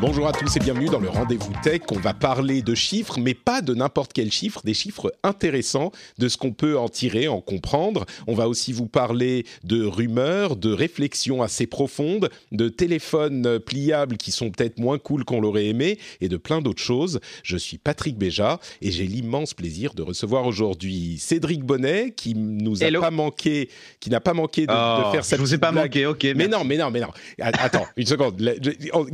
[0.00, 1.80] Bonjour à tous et bienvenue dans le Rendez-vous Tech.
[1.90, 6.28] On va parler de chiffres, mais pas de n'importe quel chiffre, des chiffres intéressants, de
[6.28, 8.06] ce qu'on peut en tirer, en comprendre.
[8.28, 14.30] On va aussi vous parler de rumeurs, de réflexions assez profondes, de téléphones pliables qui
[14.30, 17.18] sont peut-être moins cool qu'on l'aurait aimé, et de plein d'autres choses.
[17.42, 22.84] Je suis Patrick Béja et j'ai l'immense plaisir de recevoir aujourd'hui Cédric Bonnet, qui nous
[22.84, 23.00] a Hello.
[23.00, 25.72] pas manqué, qui n'a pas manqué de, de Oh, faire sa je vous ai pas
[25.72, 25.86] blague.
[25.86, 26.22] manqué, ok.
[26.22, 26.50] Mais merci.
[26.50, 27.08] non, mais non, mais non.
[27.40, 28.40] Attends, une seconde.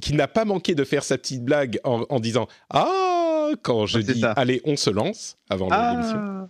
[0.02, 3.98] Qui n'a pas manqué de faire sa petite blague en, en disant Ah quand je
[3.98, 4.32] Ouais, dis ça.
[4.32, 6.16] Allez, on se lance avant l'émission.
[6.18, 6.48] Ah,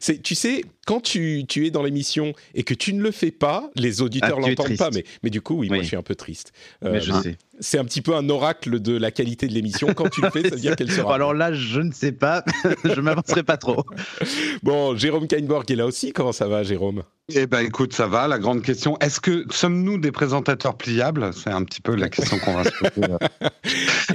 [0.00, 3.30] C'est, tu sais, quand tu, tu es dans l'émission et que tu ne le fais
[3.30, 4.90] pas, les auditeurs Ah, l'entendent pas.
[4.92, 5.82] Mais, mais du coup, oui, moi Oui.
[5.84, 6.52] je suis un peu triste.
[6.82, 7.38] mais Euh, je hein, sais.
[7.58, 9.88] C'est un petit peu un oracle de la qualité de l'émission.
[9.94, 11.14] Quand tu le fais, ça veut dire qu'elle sera.
[11.14, 12.44] Alors là, je ne sais pas.
[12.84, 13.82] je m'avancerai pas trop.
[14.62, 16.12] Bon, Jérôme Kainborg est là aussi.
[16.12, 17.02] Comment ça va, Jérôme?
[17.34, 18.28] Eh ben, écoute, ça va.
[18.28, 21.30] La grande question, est-ce que sommes-nous des présentateurs pliables?
[21.32, 23.06] C'est un petit peu la question qu'on va se poser.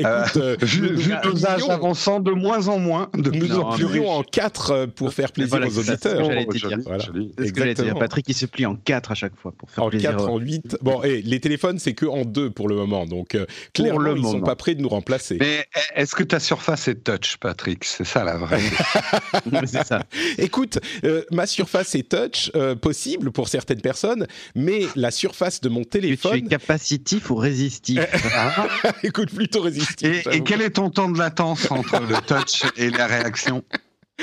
[0.05, 3.73] Euh, Écoute, euh, vu nos âges avançant de moins en moins, de nous plus en
[3.73, 3.86] plus.
[3.86, 6.22] plions en quatre euh, pour faire plaisir Voilà, aux auditeurs.
[6.23, 6.41] Voilà.
[6.52, 7.30] C'est ce dire.
[7.39, 8.00] Exactement.
[8.00, 10.11] Patrick, il se plie en quatre à chaque fois pour faire En plaisir.
[10.11, 10.77] 4, en 8.
[10.81, 13.05] Bon, et les téléphones, c'est que en 2 pour le moment.
[13.05, 14.45] Donc, euh, clairement, le ils sont moment.
[14.45, 15.38] pas prêts de nous remplacer.
[15.39, 17.83] Mais est-ce que ta surface est touch, Patrick?
[17.83, 18.61] C'est ça la vraie.
[19.66, 20.03] c'est ça.
[20.38, 25.69] Écoute, euh, ma surface est touch, euh, possible pour certaines personnes, mais la surface de
[25.69, 27.99] mon Que tu es téléphone, capacitif ou résistif?
[28.33, 28.67] Ah.
[29.03, 30.26] écoute, plutôt résistif.
[30.32, 33.64] et, quel est ton temps de latence entre le touch et la réaction?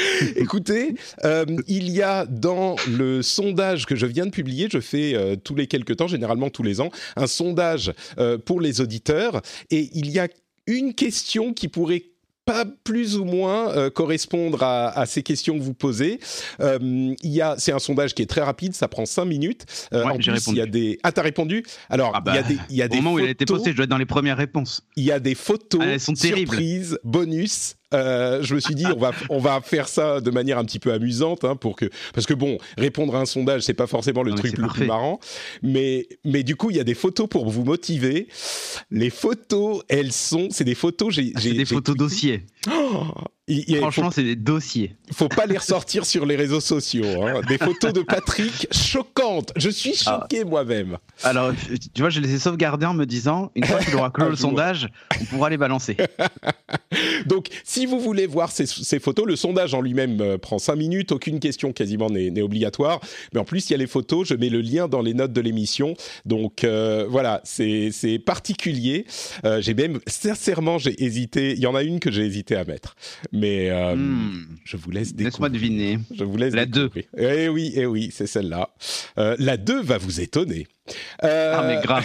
[0.36, 0.94] Écoutez,
[1.24, 5.36] euh, il y a dans le sondage que je viens de publier, je fais euh,
[5.36, 9.90] tous les quelques temps, généralement tous les ans, un sondage euh, pour les auditeurs, et
[9.94, 10.28] il y a
[10.66, 12.04] une question qui pourrait
[12.44, 16.18] pas plus ou moins euh, correspondre à, à ces questions que vous posez.
[16.60, 16.78] Euh,
[17.22, 19.66] il y a, c'est un sondage qui est très rapide, ça prend cinq minutes.
[19.92, 20.98] Euh, Ouais, en plus, il y a des.
[21.02, 21.62] Ah, t'as répondu?
[21.90, 23.26] Alors, Ah bah, il y a des, il y a Au des moment où il
[23.26, 24.80] a été photos- posté, je dois être dans les premières réponses.
[24.96, 26.48] il y a des photos, Ah, elles sont terribles.
[26.52, 27.74] surprises, bonus.
[27.94, 30.78] Euh, je me suis dit, on va, on va faire ça de manière un petit
[30.78, 34.22] peu amusante, hein, pour que, parce que bon, répondre à un sondage, c'est pas forcément
[34.22, 34.80] le Non, mais truc le parfait.
[34.80, 35.20] plus marrant,
[35.62, 38.28] mais, mais du coup, il y a des photos pour vous motiver.
[38.90, 42.44] Les photos, elles sont, c'est des photos, j'ai, Ah, des photos dossiers.
[42.70, 43.04] Oh
[43.48, 44.96] il, il- Franchement, c'est des dossiers.
[45.12, 47.22] faut pas les ressortir sur les réseaux sociaux.
[47.22, 47.40] hein.
[47.48, 49.52] Des photos de Patrick choquantes.
[49.56, 50.20] Je suis Ah.
[50.20, 50.98] choqué moi-même.
[51.22, 51.52] Alors,
[51.94, 54.28] tu vois, je les ai sauvegardés en me disant, une fois qu'il aura clos Un
[54.30, 54.88] le sondage,
[55.20, 55.96] on pourra les balancer.
[57.26, 60.76] Donc, si vous voulez voir ces, ces photos, le sondage en lui-même euh, prend 5
[60.76, 63.00] minutes, aucune question quasiment n'est obligatoire.
[63.32, 65.32] Mais en plus, il y a les photos, je mets le lien dans les notes
[65.32, 65.94] de l'émission.
[66.24, 69.06] Donc, euh, voilà, c'est c'est particulier.
[69.44, 71.52] Euh, j'ai même, sincèrement, j'ai hésité.
[71.52, 72.96] Il y en a une que j'ai hésité à mettre.
[73.32, 74.46] Mais euh, Hmm.
[74.64, 75.50] je vous laisse Laisse-moi découvrir.
[75.50, 75.98] deviner.
[76.14, 77.04] Je vous laisse La découvrir.
[77.16, 78.70] Eh oui, eh oui, c'est celle-là.
[79.18, 80.66] Euh, la 2 va vous étonner.
[81.24, 82.04] Euh, Ah, mais grave.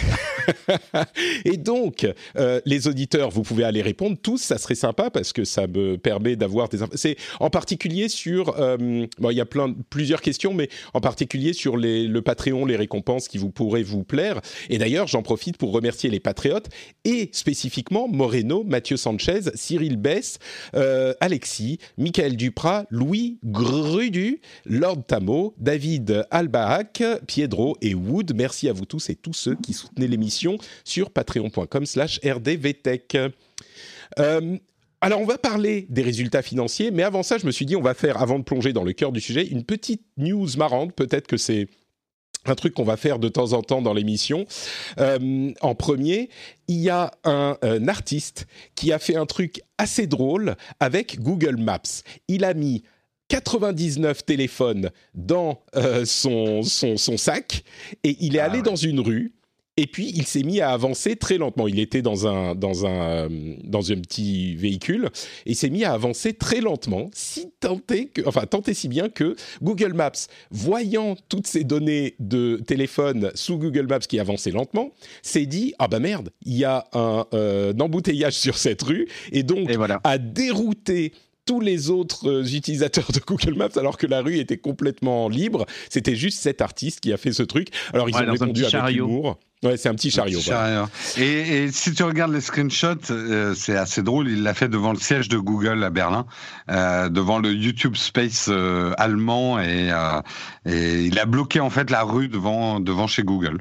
[1.44, 2.06] et donc,
[2.36, 5.96] euh, les auditeurs, vous pouvez aller répondre tous, ça serait sympa parce que ça me
[5.96, 6.78] permet d'avoir des.
[6.94, 11.00] C'est en particulier sur, euh, bon, il y a plein, de- plusieurs questions, mais en
[11.00, 14.40] particulier sur les, le Patreon, les récompenses qui vous pourraient vous plaire.
[14.70, 16.68] Et d'ailleurs, j'en profite pour remercier les patriotes
[17.04, 20.38] et spécifiquement Moreno, Mathieu Sanchez, Cyril Bess,
[20.74, 28.32] euh, Alexis, Michael Duprat, Louis Grudu, Lord Tamo, David Albahac, Piedro et Wood.
[28.34, 33.16] Merci à vous tous et tous ceux qui soutenaient l'émission sur patreon.com slash rdvtech.
[34.18, 34.58] Euh,
[35.00, 37.82] alors, on va parler des résultats financiers, mais avant ça, je me suis dit, on
[37.82, 40.94] va faire, avant de plonger dans le cœur du sujet, une petite news marrante.
[40.94, 41.68] Peut-être que c'est
[42.46, 44.46] un truc qu'on va faire de temps en temps dans l'émission.
[44.98, 46.30] Euh, en premier,
[46.68, 51.56] il y a un, un artiste qui a fait un truc assez drôle avec Google
[51.56, 52.02] Maps.
[52.28, 52.82] Il a mis
[53.28, 57.64] 99 téléphones dans euh, son, son, son sac
[58.02, 58.62] et il est Ah allé ouais.
[58.62, 59.32] dans une rue.
[59.76, 61.66] Et puis, il s'est mis à avancer très lentement.
[61.66, 65.06] Il était dans un, dans un, euh, dans un petit véhicule
[65.46, 69.08] et il s'est mis à avancer très lentement, si que, enfin, tant et si bien
[69.08, 70.12] que Google Maps,
[70.50, 74.92] voyant toutes ces données de téléphone sous Google Maps qui avançaient lentement,
[75.22, 79.42] s'est dit ah bah merde, il y a un, euh, embouteillage sur cette rue et
[79.42, 80.00] donc Et voilà.
[80.04, 81.12] a dérouté
[81.44, 85.66] tous les autres euh, utilisateurs de Google Maps alors que la rue était complètement libre.
[85.90, 87.68] C'était juste cet artiste qui a fait ce truc.
[87.92, 89.38] Alors ils Ouais, ont un répondu petit avec humour.
[89.62, 90.40] Ouais, c'est un petit chariot.
[90.40, 90.88] Petit voilà.
[91.14, 91.26] chariot.
[91.26, 94.28] Et, et si tu regardes les screenshots, euh, c'est assez drôle.
[94.28, 96.26] Il l'a fait devant le siège de Google à Berlin,
[96.70, 99.90] euh, devant le YouTube Space euh, allemand, et,
[100.66, 103.58] et il a bloqué en fait la rue devant devant chez Google.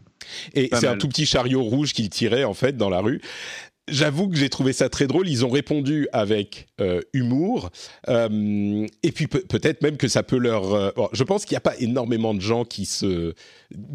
[0.53, 3.21] Et c'est un tout petit chariot rouge qu'il tirait en fait dans la rue.
[3.89, 5.27] J'avoue que j'ai trouvé ça très drôle.
[5.27, 7.69] Ils ont répondu avec euh, humour.
[8.07, 10.73] Euh, et puis peut- peut-être même que ça peut leur.
[10.73, 13.33] euh, je pense qu'il n'y a pas énormément de gens qui se,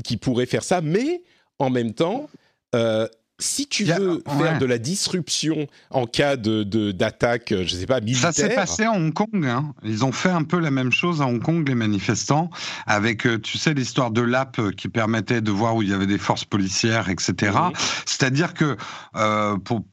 [0.05, 1.23] qui pourraient faire ça, mais
[1.59, 2.29] en même temps,
[3.39, 6.63] si tu veux faire de la disruption en cas de
[6.93, 8.33] d'attaque, je sais pas militaire.
[8.33, 9.47] Ça s'est passé à Hong Kong.
[9.47, 9.75] Hein.
[9.85, 12.51] Ils ont fait un peu la même chose à Hong Kong, les manifestants,
[12.87, 15.93] avec, euh, tu sais, l'histoire de l'app euh, qui permettait de voir où il y
[15.93, 17.53] avait des forces policières, etc.
[17.53, 17.73] Mhm.
[18.07, 18.77] C'est-à-dire que
[19.17, 19.85] euh, pour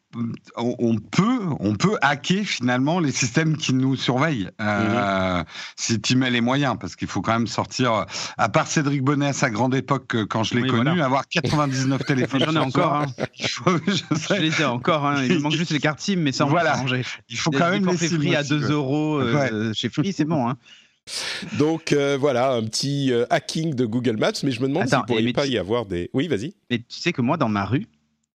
[0.58, 5.44] on peut, on peut hacker finalement les systèmes qui nous surveillent euh,
[5.76, 8.06] si tu mets les moyens, parce qu'il faut quand même sortir.
[8.38, 11.06] À part Cédric Bonnet à sa grande époque, euh, quand je l'ai Oui, connu, voilà.
[11.06, 12.40] avoir 99 téléphones.
[12.46, 12.94] J'en ai sur encore.
[12.94, 13.06] Hein.
[13.50, 15.06] faut- je Je les ai encore.
[15.06, 15.24] Hein.
[15.26, 16.74] Il manque juste les cartes SIM, mais ça on Voilà.
[16.74, 17.04] va changer.
[17.30, 18.72] il faut quand même les free à aussi, 2 ouais.
[18.72, 20.48] euros euh, chez Free, c'est bon.
[20.50, 20.58] Hein.
[21.60, 24.98] Donc euh, voilà, un petit euh, hacking de Google Maps, mais je me demande s'il
[25.06, 26.10] pourrait et mais pas tu- y avoir des.
[26.14, 26.56] Oui, vas-y.
[26.72, 27.86] Mais tu sais que moi, dans ma rue,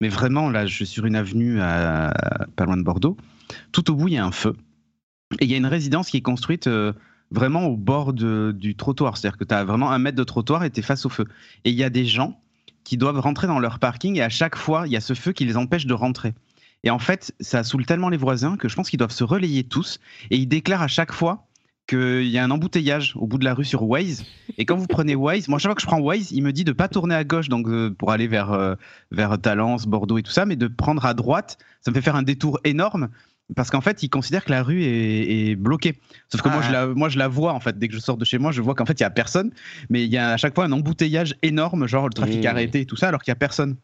[0.01, 2.13] mais vraiment, là, je suis sur une avenue à,
[2.55, 3.17] pas loin de Bordeaux,
[3.71, 4.55] tout au bout, il y a un feu.
[5.39, 6.93] Et il y a une résidence qui est construite euh,
[7.31, 9.17] vraiment au bord du trottoir.
[9.17, 11.25] C'est-à-dire que tu as vraiment un mètre de trottoir et tu es face au feu.
[11.65, 12.39] Et il y a des gens
[12.83, 15.31] qui doivent rentrer dans leur parking et à chaque fois, il y a ce feu
[15.31, 16.33] qui les empêche de rentrer.
[16.83, 19.63] Et en fait, ça saoule tellement les voisins que je pense qu'ils doivent se relayer
[19.63, 19.99] tous.
[20.31, 21.48] Et ils déclarent à chaque fois
[21.89, 24.23] qu'il y a un embouteillage au bout de la rue sur Waze.
[24.57, 26.63] Et quand vous prenez Waze, moi, chaque fois que je prends Waze, il me dit
[26.63, 28.75] de pas tourner à gauche donc euh, pour aller vers, euh,
[29.11, 31.57] vers Talence, Bordeaux et tout ça, mais de prendre à droite.
[31.81, 33.09] Ça me fait faire un détour énorme.
[33.55, 35.99] Parce qu'en fait, il considère que la rue est, est bloquée.
[36.31, 36.67] Sauf que moi, Ah.
[36.67, 37.79] je la, moi, je la vois, en fait.
[37.79, 39.51] Dès que je sors de chez moi, je vois qu'en fait, il y a personne.
[39.89, 42.47] Mais il y a à chaque fois un embouteillage énorme, genre le trafic Mmh.
[42.47, 43.75] arrêté et tout ça, alors qu'il y a personne.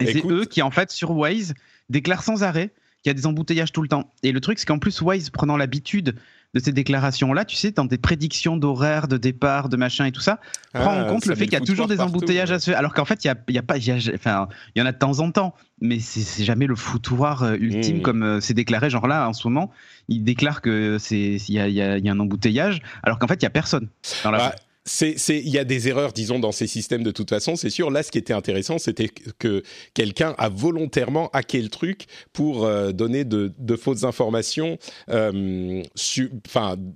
[0.00, 1.54] Et c'est eux qui, en fait, sur Waze,
[1.88, 2.72] déclarent sans arrêt
[3.04, 4.12] qu'il y a des embouteillages tout le temps.
[4.24, 6.16] Et le truc, c'est qu'en plus, Waze, prenant l'habitude
[6.56, 10.22] de ces déclarations-là, tu sais, dans des prédictions d'horaires, de départ, de machin et tout
[10.22, 10.40] ça,
[10.72, 12.78] prend Ah, en compte le fait qu'il y a toujours des embouteillages à se faire.
[12.78, 14.82] Alors qu'en fait, il y a, y a pas, il y a- enfin, il y
[14.82, 18.02] en a de temps en temps, mais c'est jamais le foutoir euh, ultime Mmh.
[18.02, 18.88] comme euh, c'est déclaré.
[18.88, 19.70] Genre là, en ce moment,
[20.08, 23.34] il déclare que c'est il y a, il y a- un embouteillage, alors qu'en fait,
[23.34, 23.88] il y a personne
[24.24, 24.54] dans la Bah.
[24.88, 27.70] C'est, c'est, il y a des erreurs, disons, dans ces systèmes de toute façon, c'est
[27.70, 27.90] sûr.
[27.90, 29.62] Là, ce qui était intéressant, c'était que
[29.94, 34.78] quelqu'un a volontairement hacké le truc pour euh, donner de, de fausses informations,
[35.10, 36.30] euh, su-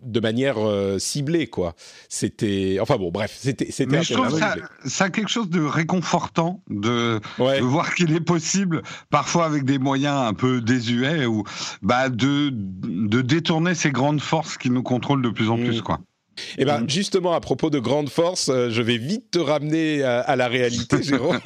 [0.03, 1.75] de manière euh, ciblée, quoi.
[2.09, 3.97] C'était, enfin bon, bref, c'était, c'était.
[3.99, 4.55] Mais je trouve ça,
[4.87, 7.59] ça a quelque chose de réconfortant de, Ouais.
[7.59, 11.43] de voir qu'il est possible, parfois avec des moyens un peu désuets, ou
[11.83, 15.65] bah de, de détourner ces grandes forces qui nous contrôlent de plus en Mm.
[15.65, 15.83] plus.
[15.83, 15.99] Quoi.
[16.59, 20.21] Eh ben, justement, à propos de grande force, euh, je vais vite te ramener à,
[20.21, 21.41] à la réalité, Jérôme,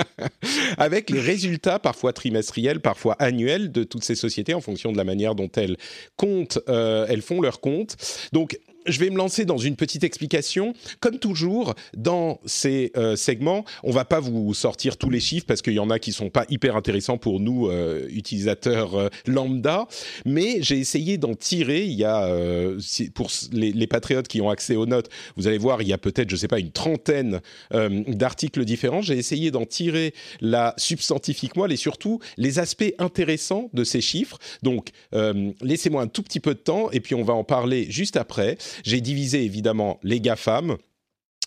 [0.78, 5.04] avec les résultats parfois trimestriels, parfois annuels de toutes ces sociétés en fonction de la
[5.04, 5.76] manière dont elles
[6.16, 7.96] comptent, euh, elles font leurs comptes.
[8.32, 10.74] Donc, je vais me lancer dans une petite explication.
[11.00, 15.62] Comme toujours, dans ces euh, segments, on va pas vous sortir tous les chiffres parce
[15.62, 19.86] qu'il y en a qui sont pas hyper intéressants pour nous, euh, utilisateurs euh, lambda,
[20.24, 21.84] mais j'ai essayé d'en tirer.
[21.84, 22.78] Il y a, euh,
[23.14, 25.98] pour les, les patriotes qui ont accès aux notes, vous allez voir, il y a
[25.98, 27.40] peut-être, je sais pas, une trentaine
[27.72, 29.02] euh, d'articles différents.
[29.02, 34.38] J'ai essayé d'en tirer la substantifique moelle et surtout les aspects intéressants de ces chiffres.
[34.62, 37.86] Donc, euh, laissez-moi un tout petit peu de temps et puis on va en parler
[37.90, 38.58] juste après.
[38.84, 40.76] J'ai divisé évidemment les GAFAM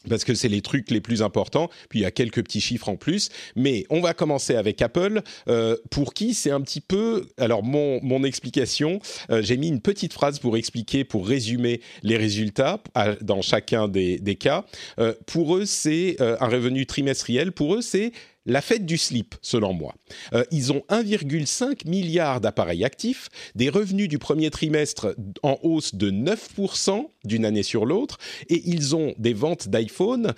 [0.07, 1.69] parce que c'est les trucs les plus importants.
[1.89, 3.29] Puis il y a quelques petits chiffres en plus.
[3.55, 7.27] Mais on va commencer avec Apple, euh, pour qui c'est un petit peu...
[7.37, 12.17] Alors mon, mon explication, euh, j'ai mis une petite phrase pour expliquer, pour résumer les
[12.17, 12.81] résultats
[13.21, 14.65] dans chacun des, des cas.
[14.99, 17.51] Euh, pour eux, c'est un revenu trimestriel.
[17.51, 18.11] Pour eux, c'est
[18.45, 19.95] la fête du slip, selon moi.
[20.33, 26.11] Euh, ils ont 1,5 milliard d'appareils actifs, des revenus du premier trimestre en hausse de
[26.11, 28.17] 9% d'une année sur l'autre,
[28.49, 30.33] et ils ont des ventes d'iPhone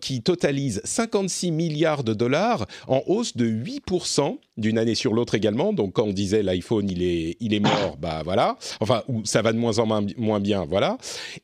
[0.00, 5.72] qui totalisent 56 milliards de dollars en hausse de 8% d'une année sur l'autre également.
[5.72, 8.56] Donc quand on disait l'iPhone il est, il est mort, bah voilà.
[8.80, 10.98] Enfin, ou ça va de moins en moins, moins bien, voilà.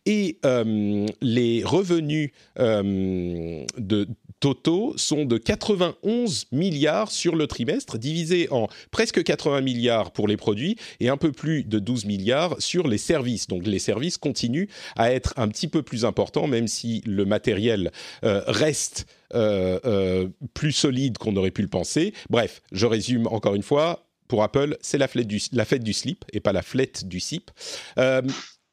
[0.06, 4.08] Et euh, les revenus euh, de
[4.40, 10.36] totaux sont de 91 milliards sur le trimestre, divisé en presque 80 milliards pour les
[10.36, 13.46] produits et un peu plus de 12 milliards sur les services.
[13.46, 17.92] Donc les services continuent à être un petit peu plus importants, même si le matériel
[18.24, 22.14] euh, reste euh, euh, plus solide qu'on aurait pu le penser.
[22.30, 24.06] Bref, je résume encore une fois.
[24.26, 25.26] pour Apple, c'est la, fête
[25.82, 27.50] du slip et pas la flette du SIP.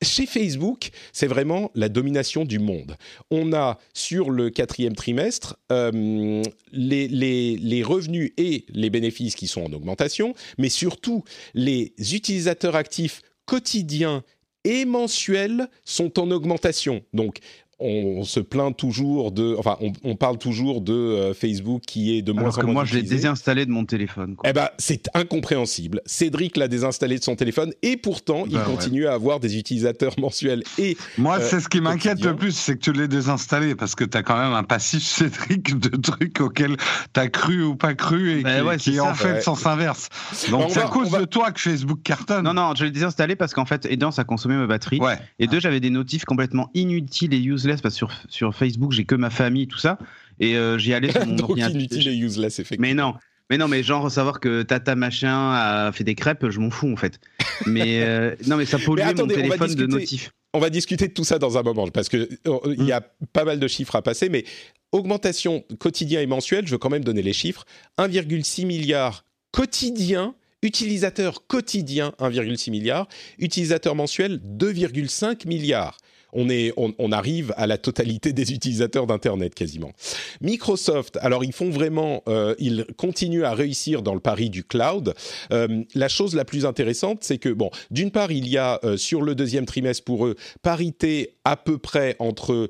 [0.03, 2.95] Chez Facebook, c'est vraiment la domination du monde.
[3.31, 9.63] On a sur le quatrième trimestre euh, les, les, revenus et les bénéfices qui sont
[9.63, 11.23] en augmentation, mais surtout
[11.55, 14.23] les utilisateurs actifs quotidiens
[14.63, 17.01] et mensuels sont en augmentation.
[17.13, 17.39] Donc
[17.79, 22.31] on, se plaint toujours de, enfin, on, parle toujours de euh, Facebook qui est de
[22.31, 22.73] moins en moins.
[22.73, 24.35] moi, je l'ai désinstallé de mon téléphone.
[24.43, 26.01] Eh ben, c'est incompréhensible.
[26.05, 30.13] Cédric l'a désinstallé de son téléphone et pourtant, il bah continue à avoir des utilisateurs
[30.19, 30.97] mensuels et.
[31.17, 34.03] Moi, euh, c'est ce qui m'inquiète le plus, c'est que tu l'aies désinstallé parce que
[34.03, 36.77] tu as quand même un passif Cédric de trucs auxquels
[37.13, 40.09] tu as cru ou pas cru et bah qui, est en fait sens inverse.
[40.49, 42.43] Donc, c'est à cause de toi que Facebook cartonne.
[42.43, 44.99] Non, non, je l'ai désinstallé parce qu'en fait, aidant, ça consommait ma batterie.
[45.37, 49.05] Et deux, j'avais des notifs complètement inutiles et useless parce que sur, sur Facebook, j'ai
[49.05, 49.97] que ma famille, tout ça.
[50.39, 52.87] Et euh, j'y allais sur mon Donc inutile et useless, effectivement.
[52.87, 53.13] Mais non.
[53.49, 56.91] Mais non, mais genre savoir que Tata machin a fait des crêpes, je m'en fous
[56.91, 57.19] en fait.
[57.65, 60.31] Mais euh, non, mais ça pollue mon téléphone de notifs.
[60.53, 63.01] On va discuter de tout ça dans un moment parce que euh, il y a
[63.31, 64.43] pas mal de chiffres à passer, mais
[64.91, 67.65] augmentation quotidien et mensuelle, je veux quand même donner les chiffres
[67.97, 70.35] 1,6 milliard quotidien.
[70.63, 73.07] Utilisateurs quotidiens 1,6 milliard,
[73.37, 75.97] utilisateurs mensuels 2,5 milliards
[76.33, 79.91] on, est, on, arrive à la totalité des utilisateurs d'Internet quasiment.
[80.41, 85.13] Microsoft, alors ils font vraiment, euh, ils continuent à réussir dans le pari du cloud.
[85.51, 88.97] Euh, la chose la plus intéressante, c'est que, bon, d'une part, il y a euh,
[88.97, 92.67] sur le deuxième trimestre pour eux parité à peu près entre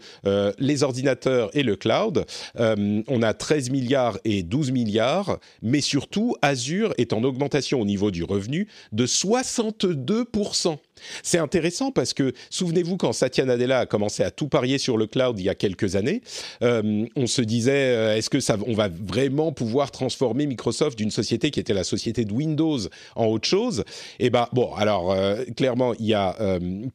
[0.60, 2.26] les ordinateurs et le cloud.
[2.58, 8.12] on a 13 milliards et 12 milliards, mais surtout, Azure est en augmentation au niveau
[8.12, 10.78] du revenu de 62%.
[11.24, 15.08] C'est intéressant parce que souvenez-vous quand Satya Nadella a commencé à tout parier sur le
[15.08, 16.22] cloud il y a quelques années,
[16.63, 21.12] euh, on se disait euh, est-ce que ça, on va vraiment pouvoir transformer Microsoft d'une
[21.12, 22.80] société qui était la société de Windows
[23.16, 23.84] en autre chose?
[24.20, 26.36] Eh ben bon, alors euh, clairement il y a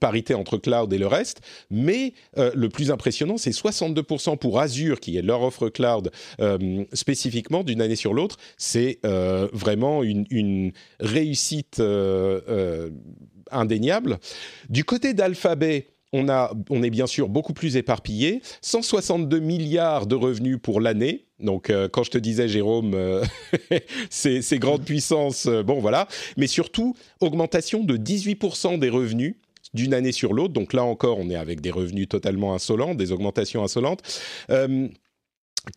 [0.01, 1.41] parité entre cloud et le reste,
[1.71, 6.11] mais le plus impressionnant c'est 62% pour Azure qui est leur offre cloud
[6.93, 8.37] spécifiquement d'une année sur l'autre.
[8.57, 8.99] C'est
[9.53, 11.81] vraiment une réussite
[13.51, 14.19] indéniable.
[14.69, 18.43] Du côté d'Alphabet, on, a, on est bien sûr beaucoup plus éparpillé.
[18.61, 21.27] 162 milliards de revenus pour l'année.
[21.41, 23.25] Donc, euh, quand je te disais, Jérôme, euh,
[24.11, 26.07] ces, grandes puissances, euh, bon voilà.
[26.37, 29.37] Mais surtout, augmentation de 18% des revenus
[29.75, 30.53] d'une année sur l'autre.
[30.53, 34.03] Donc là encore, on est avec des revenus totalement insolents, des augmentations insolentes.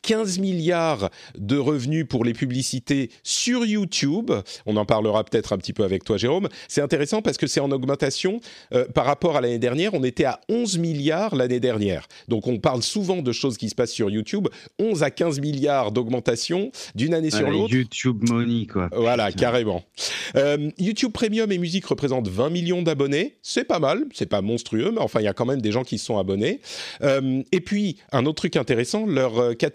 [0.02, 4.32] 15 milliards de revenus pour les publicités sur YouTube.
[4.66, 6.50] On en parlera peut-être un petit peu avec toi, Jérôme.
[6.68, 8.40] C'est intéressant parce que c'est en augmentation
[8.74, 9.94] euh, par rapport à l'année dernière.
[9.94, 12.08] On était à 11 milliards l'année dernière.
[12.28, 14.48] Donc on parle souvent de choses qui se passent sur YouTube.
[14.80, 17.74] 11 à 15 milliards d'augmentation d'une année sur l'autre.
[17.74, 18.90] YouTube Money, quoi.
[18.96, 19.84] Voilà, carrément.
[20.36, 23.38] Euh, YouTube Premium et musique représentent 20 millions d'abonnés.
[23.44, 24.06] C'est pas mal.
[24.14, 26.18] C'est pas monstrueux, mais enfin, il y a quand même des gens qui se sont
[26.18, 26.62] abonnés.
[27.04, 29.75] Euh, et puis, un autre truc intéressant, leur catégorie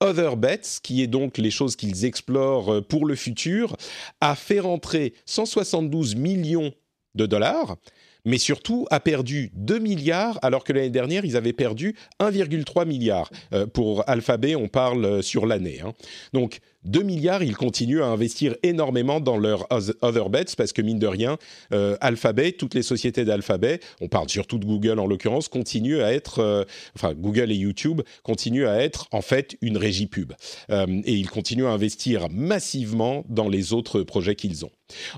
[0.00, 3.76] Other Bets, qui est donc les choses qu'ils explorent euh, pour le futur,
[4.20, 6.72] a fait rentrer 172 millions
[7.14, 7.76] de dollars
[8.24, 13.30] mais surtout a perdu 2 milliards alors que l'année dernière ils avaient perdu 1,3 milliard.
[13.52, 15.80] Euh, pour Alphabet, on parle euh, sur l'année.
[15.84, 15.94] Hein.
[16.32, 20.98] Donc 2 milliards, ils continuent à investir énormément dans leurs other bets parce que mine
[20.98, 21.36] de rien,
[21.72, 26.12] euh, Alphabet, toutes les sociétés d'Alphabet, on parle surtout de Google en l'occurrence, continuent à
[26.12, 26.64] être, euh,
[26.96, 30.32] enfin Google et YouTube continuent à être en fait une régie pub
[30.70, 34.70] euh, et ils continuent à investir massivement dans les autres projets qu'ils ont.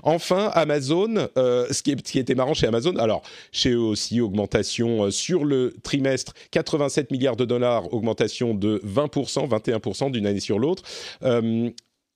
[0.03, 5.09] Enfin, Amazon, ce, qui ce, qui était marrant chez Amazon, alors chez eux aussi, augmentation
[5.09, 10.83] sur le trimestre, 87 milliards de dollars, augmentation de 20%, 21% d'une année sur l'autre.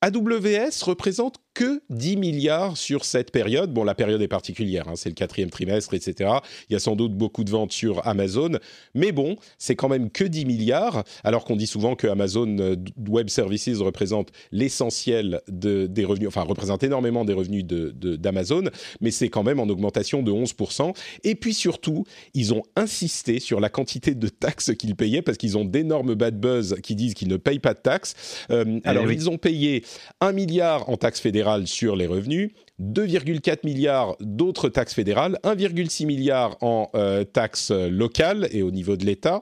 [0.02, 3.74] AWS représente que 10 milliards sur cette période.
[3.74, 6.30] Bon, la période est particulière, hein, c'est le quatrième trimestre, etc.
[6.70, 8.60] Il y a sans doute beaucoup de ventes sur Amazon,
[8.94, 12.76] mais bon, c'est quand même que 10 milliards, alors qu'on dit souvent que Amazon euh,
[13.10, 18.72] Web Services représente l'essentiel de, des revenus, enfin représente énormément des revenus d'Amazon, de,
[19.02, 20.96] mais c'est quand même en augmentation de 11%.
[21.24, 25.58] Et puis surtout, ils ont insisté sur la quantité de taxes qu'ils payaient, parce qu'ils
[25.58, 28.14] ont d'énormes bad buzz qui disent qu'ils ne payent pas de taxes.
[28.52, 29.84] Euh, eh alors, ils ont payé
[30.22, 36.58] 1 milliard en taxes fédérales sur les revenus, 2,4 milliards d'autres taxes fédérales, 1,6 milliard
[36.62, 39.42] en euh, taxes locales et au niveau de l'État,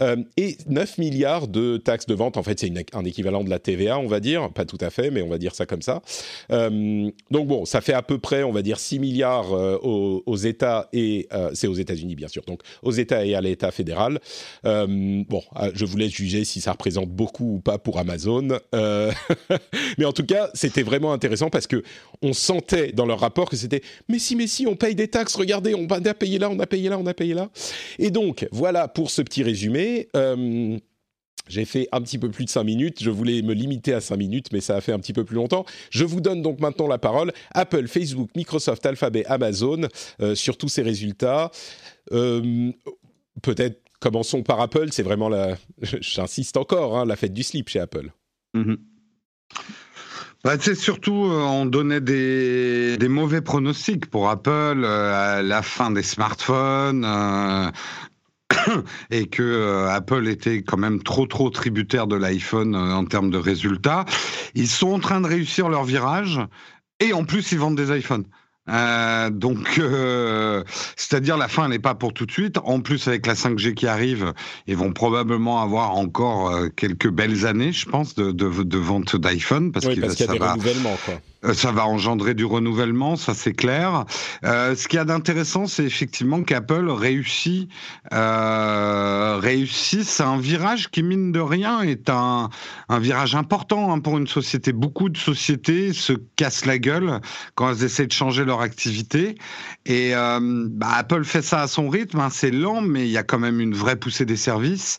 [0.00, 2.36] euh, et 9 milliards de taxes de vente.
[2.36, 5.10] En fait, c'est un équivalent de la TVA, on va dire, pas tout à fait,
[5.10, 6.02] mais on va dire ça comme ça.
[6.52, 10.36] Euh, donc bon, ça fait à peu près, on va dire, 6 milliards aux, aux,
[10.36, 14.20] États et c'est aux États-Unis bien sûr, donc aux États et à l'État fédéral.
[14.62, 18.48] bon, je vous laisse juger si ça représente beaucoup ou pas pour Amazon,
[19.98, 21.82] mais en tout cas, c'était vraiment intéressant parce que
[22.22, 25.34] on sentait dans leur rapport que c'était mais si, mais si, on paye des taxes,
[25.36, 27.50] regardez, on a payé là, on a payé là, on a payé là.
[27.98, 30.08] Et donc, voilà pour ce petit résumé.
[30.16, 30.78] Euh,
[31.48, 34.16] j'ai fait un petit peu plus de 5 minutes, je voulais me limiter à 5
[34.16, 35.66] minutes, mais ça a fait un petit peu plus longtemps.
[35.90, 37.32] Je vous donne donc maintenant la parole.
[37.52, 39.82] Apple, Facebook, Microsoft, Alphabet, Amazon,
[40.20, 41.50] euh, sur tous ces résultats.
[42.12, 42.72] Euh,
[43.42, 45.56] peut-être commençons par Apple, c'est vraiment la...
[45.82, 48.10] J'insiste encore, hein, la fête du slip chez Apple.
[48.54, 48.76] Mm-hmm.
[50.44, 55.62] Bah, c'est surtout, euh, on donnait des, des, mauvais pronostics pour Apple, euh, à la
[55.62, 57.70] fin des smartphones, euh,
[59.10, 64.04] et que Apple était quand même trop trop tributaire de l'iPhone en termes de résultats.
[64.54, 66.38] Ils sont en train de réussir leur virage,
[67.00, 68.26] et en plus ils vendent des iPhones.
[68.68, 70.64] Euh, donc, euh,
[70.96, 72.58] c'est-à-dire la fin n'est pas pour tout de suite.
[72.64, 74.32] En plus, avec la 5G qui arrive,
[74.66, 79.16] ils vont probablement avoir encore euh, quelques belles années, je pense, de, de, de vente
[79.16, 80.96] d'iPhone parce, oui, qu'il y a des renouvellements.
[81.04, 81.14] Quoi.
[81.44, 84.04] Euh, ça va engendrer du renouvellement, ça c'est clair.
[84.44, 87.68] Euh, ce qu'il y a d'intéressant, c'est effectivement qu'Apple réussit,
[88.12, 90.04] euh, réussit.
[90.04, 92.50] C'est un virage qui mine de rien est un,
[92.88, 94.72] un virage important hein, pour une société.
[94.72, 97.20] Beaucoup de sociétés se cassent la gueule
[97.54, 99.36] quand elles essaient de changer leur activité.
[99.86, 102.20] Et euh, bah, Apple fait ça à son rythme.
[102.20, 104.98] Hein, c'est lent, mais il y a quand même une vraie poussée des services.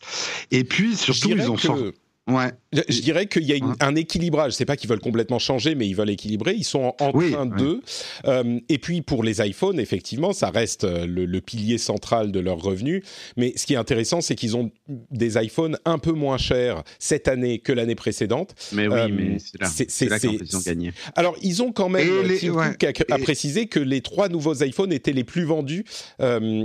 [0.51, 1.93] Et puis surtout, ils ont sorti.
[2.27, 2.51] Ouais.
[2.73, 4.53] Je, dirais qu'il y a un équilibrage.
[4.53, 6.55] C'est pas qu'ils veulent complètement changer, mais ils veulent équilibrer.
[6.55, 7.81] Ils sont en, train de.
[8.25, 12.57] Euh, et puis pour les iPhones, effectivement, ça reste euh, le, pilier central de leurs
[12.57, 13.03] revenus.
[13.37, 14.71] Mais ce qui est intéressant, c'est qu'ils ont
[15.11, 18.55] des iPhones un peu moins chers cette année que l'année précédente.
[18.71, 20.93] Mais oui, euh, mais c'est là, qu'ils ont gagné.
[21.15, 25.23] Alors ils ont quand même les, a, précisé que les trois nouveaux iPhones étaient les
[25.23, 25.85] plus vendus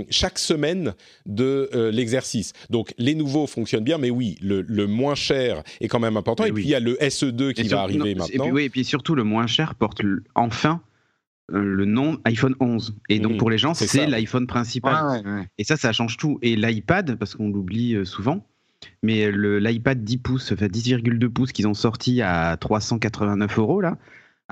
[0.09, 0.95] chaque semaine
[1.27, 2.53] de l'exercice.
[2.71, 6.45] Donc les nouveaux fonctionnent bien, mais oui, le, le moins cher est quand même important.
[6.45, 8.25] Et, puis il y a le SE2 qui va arriver maintenant.
[8.33, 10.01] Et puis, oui, et puis surtout le moins cher porte
[10.35, 10.81] enfin
[11.53, 12.95] euh, le nom iPhone 11.
[13.09, 13.37] Et donc mmh.
[13.37, 15.47] pour les gens, c'est l'iPhone principal.
[15.57, 16.39] Et ça, ça change tout.
[16.41, 18.45] Et l'iPad, parce qu'on l'oublie euh, souvent,
[19.03, 23.97] mais l'iPad 10 pouces, enfin 10,2 pouces qu'ils ont sorti à 389 euros là.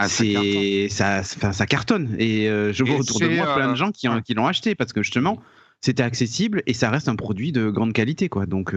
[0.01, 3.75] Ah, c'est ça, ça, ça, cartonne et euh, je vois autour de moi plein de
[3.75, 5.41] gens qui, qui l'ont acheté parce que justement
[5.81, 8.73] c'était accessible et ça reste un produit de grande qualité quoi donc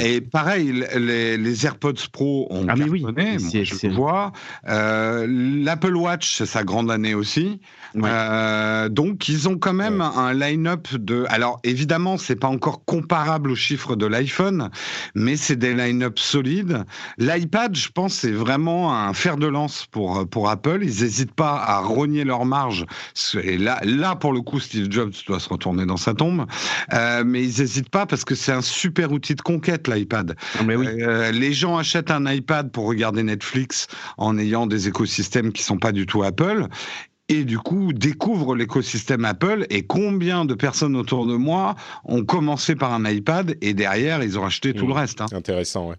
[0.00, 4.32] et pareil, les, les, AirPods Pro ont ah cartonné, oui, je vois.
[4.68, 7.60] Euh, L'Apple Watch, c'est sa grande année aussi.
[7.96, 11.24] Euh, donc, ils ont quand même un line-up de.
[11.28, 14.70] Alors, évidemment, c'est pas encore comparable aux chiffres de l'iPhone,
[15.14, 16.84] mais c'est des line-up solides.
[17.18, 20.80] L'iPad, je pense, c'est vraiment un fer de lance pour pour Apple.
[20.82, 22.86] Ils n'hésitent pas à rogner leur marge.
[23.40, 26.46] Et là, là, pour le coup, Steve Jobs doit se retourner dans sa tombe.
[26.92, 30.36] Euh, mais ils n'hésitent pas parce que c'est un super outil de conquête l'iPad.
[30.58, 33.86] Ah, euh, les gens achètent un iPad pour regarder Netflix
[34.18, 36.66] en ayant des écosystèmes qui sont pas du tout Apple
[37.28, 42.76] et du coup découvrent l'écosystème Apple et combien de personnes autour de moi ont commencé
[42.76, 44.96] par un iPad et derrière ils ont acheté tout le mmh.
[44.96, 45.20] reste.
[45.20, 45.26] Hein.
[45.32, 45.96] Intéressant, ouais.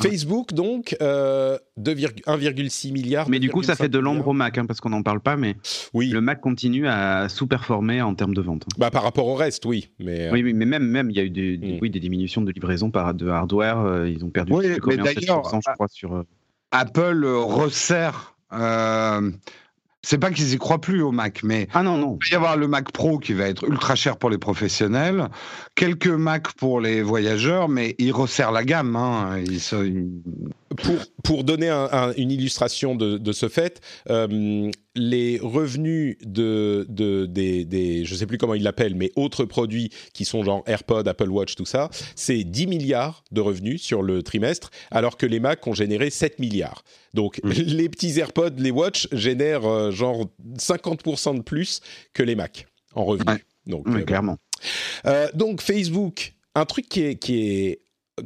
[0.00, 3.28] Facebook, donc, euh, 1,6 milliard.
[3.28, 5.36] Mais du coup, ça fait de l'ombre au Mac, hein, parce qu'on n'en parle pas,
[5.36, 5.56] mais
[5.92, 6.08] oui.
[6.08, 8.64] le Mac continue à sous-performer en termes de vente.
[8.78, 9.90] Bah, par rapport au reste, oui.
[10.00, 11.78] Mais, euh, oui, mais même, même, il y a eu des, mm.
[11.80, 13.78] oui, des diminutions de livraison par, de hardware.
[13.78, 16.14] Euh, ils ont perdu oui, mais d'ailleurs, je crois, sur.
[16.14, 16.22] Euh,
[16.72, 18.36] Apple resserre
[20.04, 22.18] c'est pas qu'ils y croient plus au Mac, mais ah non non.
[22.20, 25.28] il va y avoir le Mac Pro qui va être ultra cher pour les professionnels,
[25.74, 28.96] quelques Mac pour les voyageurs, mais ils resserrent la gamme.
[28.96, 29.42] Hein.
[30.76, 31.70] Pour, pour donner
[32.16, 38.38] une illustration de, ce fait, euh, les revenus de, de des, des, je sais plus
[38.38, 42.44] comment ils l'appellent, mais autres produits qui sont genre AirPod, Apple Watch, tout ça, c'est
[42.44, 46.84] 10 milliards de revenus sur le trimestre, alors que les Mac ont généré 7 milliards.
[47.12, 47.50] Donc mmh.
[47.66, 50.26] les petits AirPods, les Watch génèrent euh, genre
[50.58, 51.80] 50% de plus
[52.12, 53.40] que les Mac en revenus.
[53.66, 54.38] Donc euh, clairement.
[55.06, 57.80] Euh, donc Facebook, un truc qui est, qui est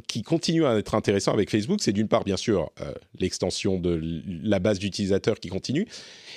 [0.07, 3.99] qui continue à être intéressant avec Facebook, c'est d'une part, bien sûr, euh, l'extension de
[4.43, 5.87] la base d'utilisateurs qui continue,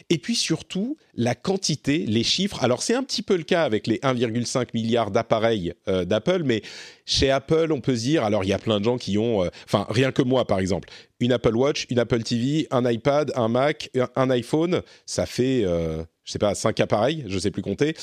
[0.09, 2.63] et puis surtout la quantité, les chiffres.
[2.65, 6.63] Alors, c'est un petit peu le cas avec les 1,5 milliard d'appareils euh, d'Apple, mais
[7.05, 9.45] chez Apple, on peut se dire, alors il y a plein de gens qui ont,
[9.45, 10.89] euh, enfin, rien que moi, par exemple,
[11.21, 16.33] une Apple Watch, une Apple TV, un iPad, un Mac, un, iPhone, ça fait, je
[16.33, 17.95] sais pas, 5 appareils, je sais plus compter.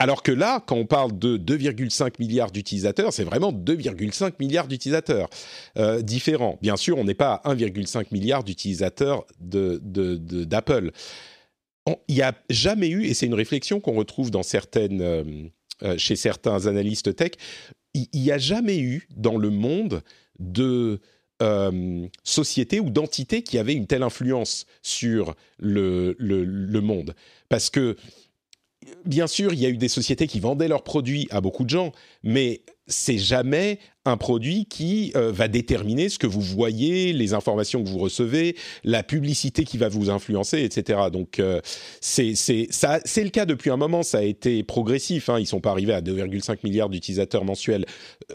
[0.00, 5.28] Alors que là, quand on parle de 2,5 milliards d'utilisateurs, c'est vraiment 2,5 milliards d'utilisateurs
[5.76, 6.56] euh, différents.
[6.62, 10.92] Bien sûr, on n'est pas à 1,5 milliard d'utilisateurs d'Apple.
[12.06, 15.48] Il n'y a jamais eu, et c'est une réflexion qu'on retrouve euh,
[15.82, 17.32] euh, chez certains analystes tech,
[17.94, 20.02] il n'y a jamais eu dans le monde
[20.38, 21.00] de
[22.24, 27.14] société ou d'entité qui avait une telle influence sur le, le monde.
[27.48, 27.96] Parce que
[29.04, 31.70] bien sûr, il y a eu des sociétés qui vendaient leurs produits à beaucoup de
[31.70, 37.34] gens, mais c'est jamais un produit qui euh, va déterminer ce que vous voyez, les
[37.34, 41.00] informations que vous recevez, la publicité qui va vous influencer, etc.
[41.12, 41.60] Donc euh,
[42.00, 44.02] c'est le cas depuis un moment.
[44.02, 45.28] Ça a été progressif.
[45.28, 45.38] Hein.
[45.38, 47.84] Ils sont pas arrivés à 2,5 milliards d'utilisateurs mensuels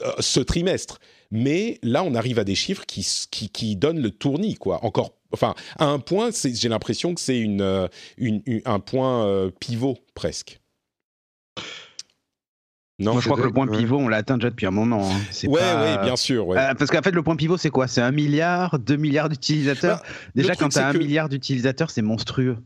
[0.01, 0.99] euh, ce trimestre,
[1.31, 4.85] mais là on arrive à des chiffres qui, qui, qui donnent le tournis, quoi.
[4.85, 7.87] Encore enfin, à un point, j'ai l'impression que c'est une, euh,
[8.65, 10.59] un point euh, pivot presque.
[12.99, 15.09] Non, Moi, je crois que le point pivot, on l'a atteint déjà depuis un moment.
[15.09, 15.19] Hein.
[15.45, 16.51] Oui, ouais, bien sûr.
[16.51, 17.87] Euh, parce qu'en fait, le point pivot, c'est quoi?
[17.87, 20.01] C'est un milliard, deux milliards d'utilisateurs.
[20.01, 22.57] Bah, déjà, quand tu as un milliard d'utilisateurs, c'est monstrueux.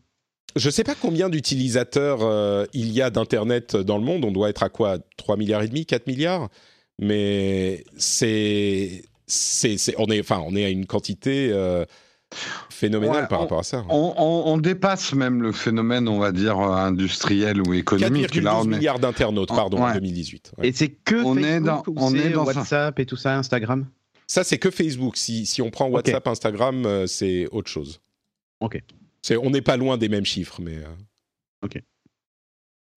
[0.55, 4.25] Je ne sais pas combien d'utilisateurs il y a d'Internet dans le monde.
[4.25, 4.97] On doit être à quoi?
[5.15, 6.49] 3 milliards et demi, 4 milliards?
[6.99, 11.51] Mais c'est, c'est, on est, enfin, on est à une quantité
[12.69, 13.83] phénoménal par rapport à ça.
[13.89, 18.33] On, dépasse même le phénomène, on va dire, industriel ou économique.
[18.33, 20.53] 4,12 milliards d'internautes, pardon, en 2018.
[20.63, 23.85] Et c'est que on Facebook est dans, on est dans WhatsApp et tout ça, Instagram?
[24.27, 25.15] Ça, c'est que Facebook.
[25.15, 28.01] Si, si on prend WhatsApp, Instagram, euh, c'est autre chose.
[28.59, 28.81] Ok.
[29.41, 30.77] on n'est pas loin des mêmes chiffres, mais...
[30.77, 31.81] Euh, ok.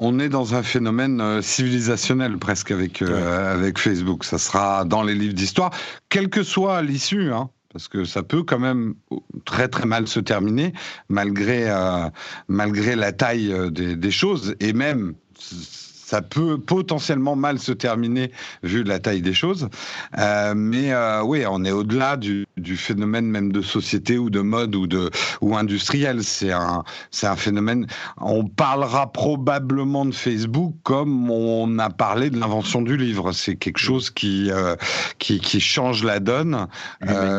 [0.03, 4.25] On est dans un phénomène euh, civilisationnel presque avec, avec Facebook.
[4.25, 5.73] Ça sera dans les livres d'histoire,
[6.09, 7.33] quelle que soit l'issue.
[7.33, 8.95] Hein parce que ça peut quand même
[9.45, 10.73] très très mal se terminer
[11.09, 12.09] malgré euh,
[12.49, 15.15] la taille euh, des, choses et même
[16.11, 18.33] ça peut potentiellement mal se terminer
[18.65, 19.69] vu la taille des choses.
[20.19, 24.41] Euh, mais euh, oui, on est au-delà du, du, phénomène même de société ou de
[24.41, 25.09] mode ou de
[25.41, 26.25] ou industriel.
[26.25, 27.87] C'est un c'est un phénomène.
[28.21, 33.31] On parlera probablement de Facebook comme on a parlé de l'invention du livre.
[33.31, 34.75] C'est quelque chose qui euh,
[35.21, 36.67] qui, qui change la donne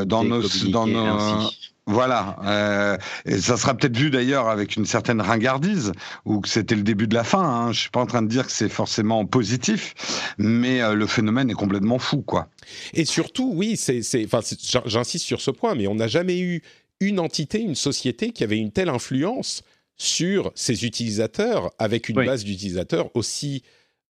[0.06, 1.50] dans nos dans nos
[1.91, 5.91] voilà, euh, et ça sera peut-être vu d'ailleurs avec une certaine ringardise,
[6.25, 7.43] ou que c'était le début de la fin.
[7.43, 7.71] Hein.
[7.71, 9.93] Je suis pas en train de dire que c'est forcément positif,
[10.38, 12.47] mais euh, le phénomène est complètement fou, quoi.
[12.93, 14.39] Et surtout, oui, c'est, enfin,
[14.86, 16.62] j'insiste sur ce point, mais on n'a jamais eu
[17.01, 19.63] une entité, une société qui avait une telle influence
[19.97, 23.63] sur ses utilisateurs, avec une base d'utilisateurs aussi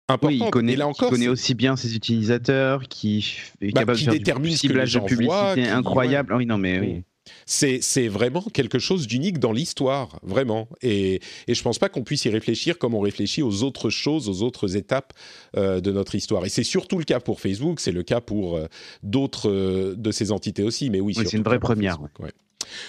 [0.07, 0.39] importante.
[0.39, 3.25] Oui, il connaît, là encore, connaît aussi bien ses utilisateurs, qui
[3.61, 6.31] est bah, capable de faire du ciblage de publicité incroyable.
[6.33, 7.03] Ah oui, non, mais oui.
[7.45, 10.67] C'est vraiment quelque chose d'unique dans l'histoire, vraiment.
[10.81, 11.15] Et,
[11.47, 14.29] et je ne pense pas qu'on puisse y réfléchir comme on réfléchit aux autres choses,
[14.29, 15.13] aux autres étapes
[15.55, 16.45] euh, de notre histoire.
[16.45, 18.67] Et c'est surtout le cas pour Facebook, c'est le cas pour euh,
[19.03, 20.89] d'autres euh, de ces entités aussi.
[20.89, 21.97] Mais oui, c'est une vraie première.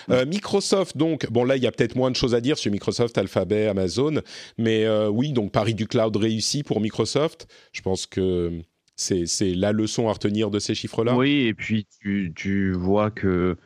[0.09, 3.17] Microsoft, donc, bon là, il y a peut-être moins de choses à dire sur Microsoft,
[3.17, 4.23] Alphabet, Amazon,
[4.57, 7.47] mais oui, donc Paris du cloud réussi pour Microsoft.
[7.73, 8.61] Je pense que
[8.97, 11.15] c'est la leçon à retenir de ces chiffres-là.
[11.15, 13.57] Oui, et puis tu, tu vois que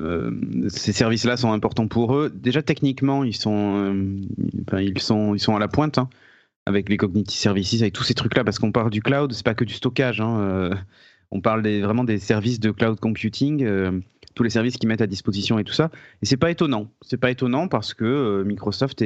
[0.00, 0.30] euh,
[0.68, 2.30] ces services-là sont importants pour eux.
[2.34, 6.08] Déjà techniquement, ils sont, euh, ils sont, ils sont à la pointe hein,
[6.66, 9.54] avec les cognitive services, avec tous ces trucs-là, parce qu'on parle du cloud, c'est pas
[9.54, 10.20] que du stockage.
[10.20, 10.74] Hein, euh,
[11.30, 13.64] on parle vraiment des services de cloud computing,
[14.34, 15.90] tous les services qu'ils mettent à disposition et tout ça.
[16.22, 16.88] Et c'est pas étonnant.
[17.02, 19.04] C'est pas étonnant parce que Microsoft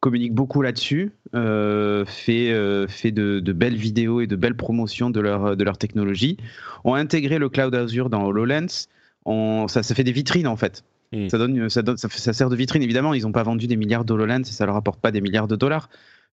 [0.00, 5.54] communique beaucoup là-dessus, fait, fait de, de, belles vidéos et de belles promotions de leur,
[5.54, 6.38] de leur technologie,
[6.84, 8.88] ont intégré le cloud Azure dans HoloLens
[9.26, 10.84] ça, ça fait des vitrines en fait.
[11.12, 11.28] Hmm.
[11.28, 12.82] Ça, donne, ça, donne, ça, ça, sert de vitrine.
[12.82, 15.48] Évidemment, ils n'ont pas vendu des milliards d'HoloLens et ça leur apporte pas des milliards
[15.48, 15.88] de dollars.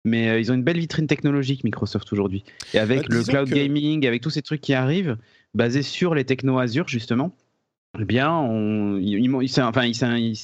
[0.06, 2.44] Mais euh, ils ont une belle vitrine technologique, Microsoft, aujourd'hui.
[2.74, 5.18] Et avec bah, le cloud gaming, avec tous ces trucs qui arrivent,
[5.54, 7.36] basés sur les techno Azure, justement,
[8.00, 10.36] eh bien, on, ils, enfin, ils,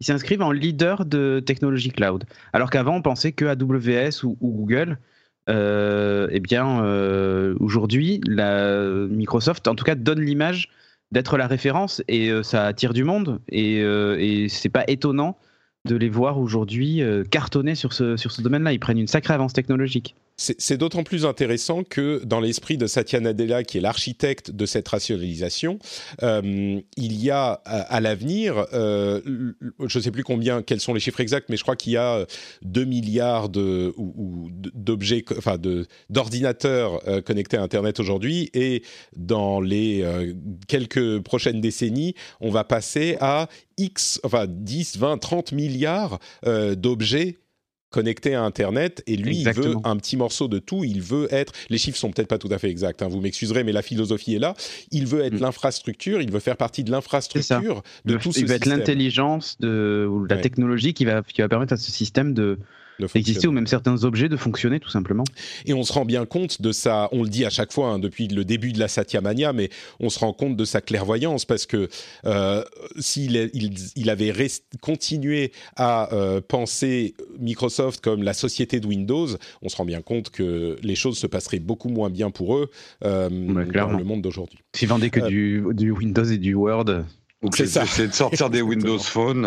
[0.00, 2.24] s'inscrivent en leader de technologie cloud.
[2.52, 4.98] Alors qu'avant, on pensait que AWS ou, Google,
[5.48, 10.70] euh, eh bien, euh, aujourd'hui, Microsoft, en tout cas, donne l'image
[11.12, 15.38] d'être la référence et euh, ça attire du monde et, euh, et c'est pas étonnant
[15.84, 18.72] de les voir aujourd'hui euh, cartonner sur ce, sur ce domaine-là.
[18.72, 20.16] Ils prennent une sacrée avance technologique.
[20.58, 24.88] C'est d'autant plus intéressant que dans l'esprit de Satya Nadella, qui est l'architecte de cette
[24.88, 25.78] rationalisation,
[26.22, 29.20] euh, il y a à, l'avenir, euh,
[29.86, 31.96] je ne sais plus combien, quels sont les chiffres exacts, mais je crois qu'il y
[31.96, 32.26] a
[32.62, 33.94] 2 milliards de,
[35.38, 35.58] enfin
[36.10, 38.82] d'ordinateurs euh, connectés à Internet aujourd'hui, et
[39.16, 40.04] dans les
[40.66, 46.18] quelques prochaines décennies, on va passer à X, enfin 10, 20, 30 milliards
[46.76, 47.38] d'objets
[47.92, 50.82] connecté à Internet et lui, il veut un petit morceau de tout.
[50.82, 51.52] Il veut être.
[51.70, 53.02] Les chiffres sont peut-être pas tout à fait exacts.
[53.02, 54.54] Hein, vous m'excuserez, mais la philosophie est là.
[54.90, 55.42] Il veut être mm.
[55.42, 56.20] l'infrastructure.
[56.20, 60.24] Il veut faire partie de l'infrastructure de tout ce Il veut être l'intelligence de ou
[60.24, 62.58] la technologie qui va qui va permettre à ce système de
[62.98, 65.24] d'exister ou même certains objets de fonctionner tout simplement.
[65.66, 67.98] Et on se rend bien compte de ça, on le dit à chaque fois hein,
[67.98, 71.66] depuis le début de la Satyamania, mais on se rend compte de sa clairvoyance parce
[71.66, 71.88] que
[72.24, 72.62] euh,
[72.98, 73.50] s'il
[73.96, 74.32] il, avait
[74.80, 79.28] continué à euh, penser Microsoft comme la société de Windows,
[79.62, 82.70] on se rend bien compte que les choses se passeraient beaucoup moins bien pour eux
[83.04, 84.58] euh, dans le monde d'aujourd'hui.
[84.74, 87.04] S'ils vendaient que du, du, Windows et du Word.
[87.54, 87.84] C'est ça.
[87.86, 89.44] C'est de sortir des Windows Phone.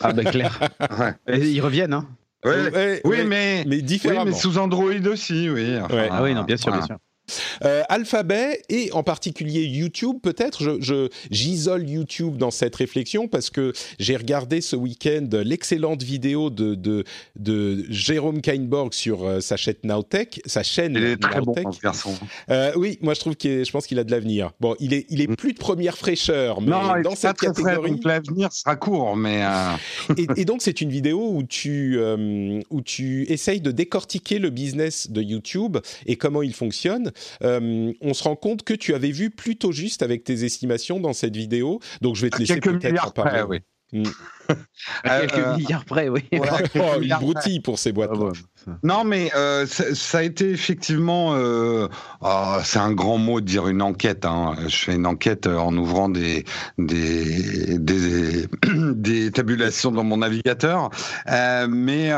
[0.00, 0.58] Ah ben clair.
[1.28, 2.08] Ils reviennent, hein
[2.44, 4.24] oui, mais, mais différemment.
[4.26, 5.76] mais sous Android aussi, oui.
[5.78, 6.96] ah oui, non, bien sûr, bien sûr.
[7.64, 13.72] Euh, Alphabet et en particulier YouTube, peut-être, je, j'isole YouTube dans cette réflexion parce que
[13.98, 17.04] j'ai regardé ce week-end l'excellente vidéo de, de,
[17.36, 22.14] de Jérôme Kainborg sur euh, sa chaîne Nowtech, sa chaîne il est très bon, garçon.
[22.50, 24.50] Euh, oui, moi je trouve qu'il, je pense qu'il a de l'avenir.
[24.60, 25.36] Bon, il est, il est mm.
[25.36, 29.42] plus de première fraîcheur, mais non, dans cette catégorie, donc l'avenir sera court, mais.
[30.16, 31.98] et, et, donc c'est une vidéo où tu,
[32.70, 37.12] où tu essayes de décortiquer le business de YouTube et comment il fonctionne.
[37.42, 41.12] Euh, on se rend compte que tu avais vu plutôt juste avec tes estimations dans
[41.12, 41.80] cette vidéo.
[42.00, 43.42] Donc je vais te laisser peut-être en parler.
[43.48, 43.60] oui.
[43.92, 44.02] Mm.
[45.04, 46.24] à quelques euh, milliards près, oui.
[46.32, 48.10] oh, il broutille pour ces boîtes.
[48.12, 51.34] Ah non, mais euh, ça, a été effectivement.
[52.20, 54.24] Oh, c'est un grand mot de dire une enquête.
[54.24, 54.56] Hein.
[54.66, 56.44] Je fais une enquête en ouvrant des
[56.76, 58.46] des, des,
[58.94, 60.90] des tabulations dans mon navigateur,
[61.68, 62.10] mais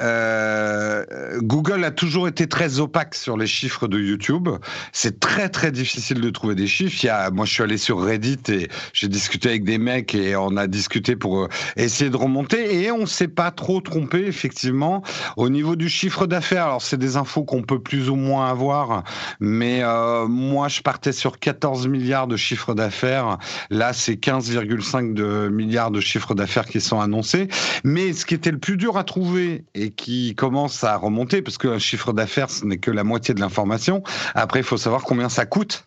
[0.00, 1.04] euh,
[1.42, 4.48] Google a toujours été très opaque sur les chiffres de YouTube.
[4.92, 6.92] C'est très très difficile de trouver des chiffres.
[7.32, 10.66] Moi, je suis allé sur Reddit et j'ai discuté avec des mecs et on a
[10.66, 15.02] discuté pour euh, essayer de remonter et on s'est pas trop trompé effectivement
[15.36, 16.64] au niveau du chiffre d'affaires.
[16.64, 19.04] Alors c'est des infos qu'on peut plus ou moins avoir,
[19.40, 23.38] mais euh, moi je partais sur 14 milliards de chiffre d'affaires.
[23.70, 27.48] Là c'est 15,5 de milliards de chiffre d'affaires qui sont annoncés.
[27.84, 31.78] Mais ce qui était le plus dur à trouver qui commence à remonter, parce qu'un
[31.78, 34.02] chiffre d'affaires, ce n'est que la moitié de l'information.
[34.34, 35.86] Après, il faut savoir combien ça coûte.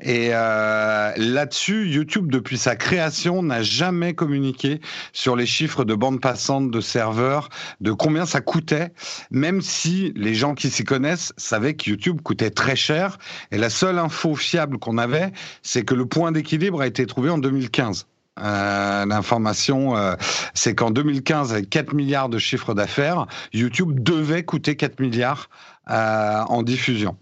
[0.00, 4.80] Et euh, là-dessus, YouTube, depuis sa création, n'a jamais communiqué
[5.12, 7.48] sur les chiffres de bande passante, de serveurs,
[7.80, 8.92] de combien ça coûtait,
[9.30, 13.18] même si les gens qui s'y connaissent savaient que YouTube coûtait très cher.
[13.50, 17.30] Et la seule info fiable qu'on avait, c'est que le point d'équilibre a été trouvé
[17.30, 18.06] en 2015.
[18.40, 20.14] Euh, l'information, euh,
[20.54, 25.50] c'est qu'en 2015, avec 4 milliards de chiffre d'affaires, YouTube devait coûter 4 milliards
[25.90, 27.16] euh, en diffusion.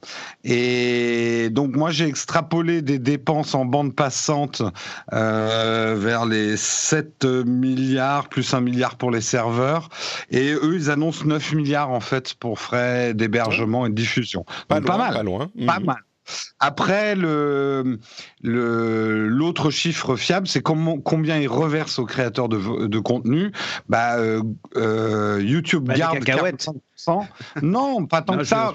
[0.44, 4.62] Et donc moi j'ai extrapolé des dépenses en bande passante
[5.11, 9.88] vers les 7 milliards plus 1 milliard pour les serveurs.
[10.31, 14.44] Et eux ils annoncent 9 milliards en fait pour frais d'hébergement et de diffusion.
[14.68, 15.14] Pas, pas mal.
[15.14, 15.51] Pas loin.
[15.66, 15.96] Pas mal.
[16.61, 17.99] Après, le,
[18.42, 23.51] l'autre chiffre fiable, c'est combien ils reversent aux créateurs de, de contenu.
[23.88, 24.42] Bah, euh,
[24.77, 27.27] euh, YouTube bah, garde 45%.
[27.62, 28.75] Non, pas tant que ça.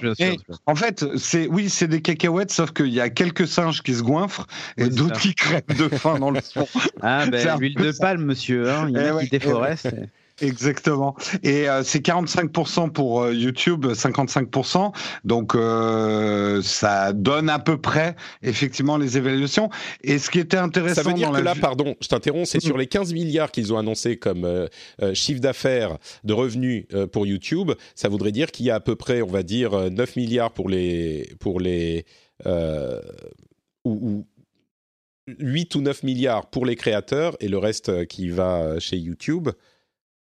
[0.66, 4.02] en fait, c'est oui, c'est des cacahuètes, sauf qu'il y a quelques singes qui se
[4.02, 6.68] goinfrent et d'autres qui crèvent de faim dans le fond.
[7.02, 8.72] Ah, ben, l'huile de palme, monsieur.
[8.72, 9.94] Hein, il y a eh qui déforeste.
[10.42, 11.16] Exactement.
[11.44, 14.94] Et euh, c'est 45% pour euh, YouTube, 55%.
[15.24, 19.70] Donc euh, ça donne à peu près effectivement les évaluations.
[20.04, 21.04] Et ce qui était intéressant...
[21.04, 23.78] Ça veut dire que là, pardon, je t'interromps, c'est sur les 15 milliards qu'ils ont
[23.78, 24.68] annoncé comme
[25.14, 27.72] chiffre d'affaires de revenus pour YouTube.
[27.96, 30.70] Ça voudrait dire qu'il y a à peu près, on va dire, 9 milliards pour
[30.70, 31.34] les...
[31.40, 32.06] Pour les
[32.46, 34.26] ou, ou
[35.28, 39.50] 8 ou 9 milliards pour les créateurs et le reste qui va chez YouTube.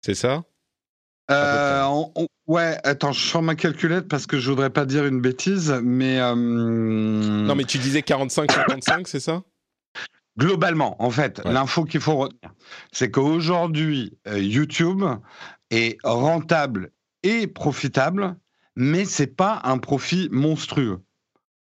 [0.03, 0.45] C'est ça?
[1.31, 1.85] Euh,
[2.47, 6.19] ouais, attends, je sors ma calculette parce que je voudrais pas dire une bêtise, mais.
[6.21, 9.43] Euh, non, mais tu disais 45-55, c'est ça?
[10.39, 12.55] Globalement, en fait, l'info qu'il faut retenir,
[12.93, 15.05] c'est qu'aujourd'hui, euh, YouTube
[15.71, 18.37] est rentable et profitable,
[18.75, 21.01] mais c'est pas un profit monstrueux.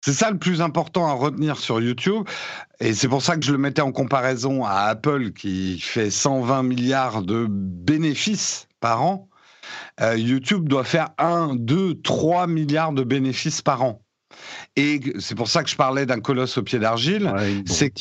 [0.03, 2.23] C'est ça le plus important à retenir sur YouTube.
[2.79, 6.63] Et c'est pour ça que je le mettais en comparaison à Apple qui fait 120
[6.63, 9.29] milliards de bénéfices par an.
[10.01, 14.01] euh, YouTube doit faire 1, 2, 3 milliards de bénéfices par an.
[14.75, 17.27] Et c'est pour ça que je parlais d'un colosse au pied d'argile.
[17.27, 17.91] Ouais, c'est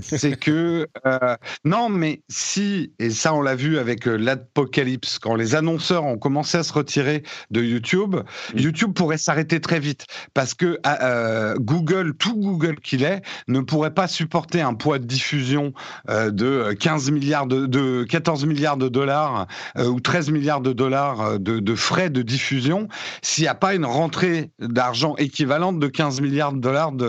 [0.00, 5.34] c'est que euh, non, mais si et ça on l'a vu avec euh, l'apocalypse quand
[5.34, 8.16] les annonceurs ont commencé à se retirer de YouTube,
[8.54, 8.58] Mm.
[8.58, 13.94] YouTube pourrait s'arrêter très vite parce que euh, Google, tout Google qu'il est, ne pourrait
[13.94, 15.72] pas supporter un poids de diffusion
[16.08, 19.46] de 15 milliards de, de 14 milliards de dollars
[19.78, 22.88] ou 13 milliards de dollars de, de frais de diffusion
[23.22, 27.02] s'il n'y a pas une rentrée d'argent équivalente de 15 milliards de dollars de,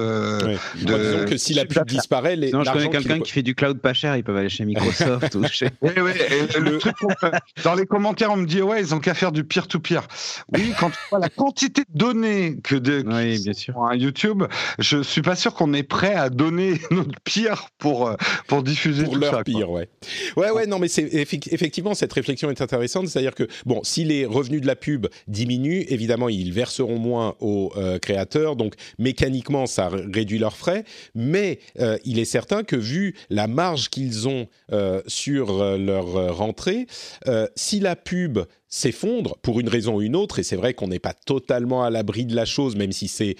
[0.43, 0.57] Ouais.
[0.85, 3.79] de- Disons que si la pub disparaît, les, Sinon, connais quelqu'un qui fait du cloud
[3.79, 5.69] pas cher, ils peuvent aller chez Microsoft ou chez.
[5.81, 6.11] Oui, oui,
[6.55, 7.31] et le truc qu'on peut-
[7.63, 10.07] dans les commentaires, on me dit ouais, ils ont qu'à faire du peer-to-peer.
[10.53, 13.73] Oui, quand tu vois la quantité de données que de Oui, bien sûr.
[13.73, 14.43] sur un YouTube,
[14.79, 18.15] je suis pas sûr qu'on est prêt à donner notre pire pour euh,
[18.47, 19.35] pour diffuser pour tout leur ça.
[19.37, 19.43] quoi.
[19.43, 19.89] pire, ouais.
[20.37, 24.25] Ouais, ouais, non, mais c'est effectivement cette réflexion est intéressante, c'est-à-dire que bon, si les
[24.25, 29.89] revenus de la pub diminuent, évidemment, ils verseront moins aux euh, créateurs, donc mécaniquement, ça
[29.89, 30.83] réduit leurs frais,
[31.15, 36.15] mais euh, il est certain que vu la marge qu'ils ont euh, sur euh, leur
[36.15, 36.87] euh, rentrée,
[37.27, 40.87] euh, si la pub s'effondre pour une raison ou une autre, et c'est vrai qu'on
[40.87, 43.35] n'est pas totalement à l'abri de la chose, même si c'est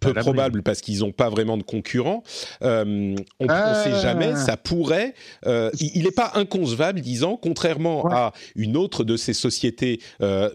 [0.00, 2.22] peu probable parce qu'ils n'ont pas vraiment de concurrents.
[2.62, 3.84] Euh, on ne Ah.
[3.84, 5.12] sait jamais, ça pourrait.
[5.44, 8.14] il n'est pas inconcevable, disons, contrairement Ouais.
[8.14, 10.00] à une autre de ces sociétés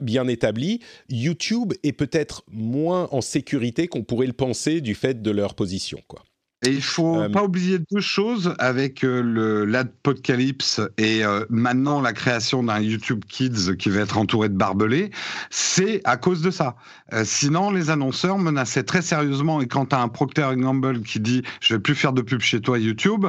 [0.02, 5.30] bien établies, YouTube est peut-être moins en sécurité qu'on pourrait le penser du fait de
[5.32, 6.00] leur position.
[6.08, 6.24] Quoi.
[6.66, 12.02] Et il faut Euh, pas oublier deux choses avec euh, le l'adpocalypse et euh, maintenant
[12.02, 15.12] la création d'un YouTube Kids qui va être entouré de barbelés,
[15.50, 16.76] c'est à cause de ça.
[17.14, 21.20] Euh, sinon, les annonceurs menaçaient très sérieusement et quand tu as un Procter Gamble qui
[21.20, 23.26] dit je vais plus faire de pub chez toi YouTube,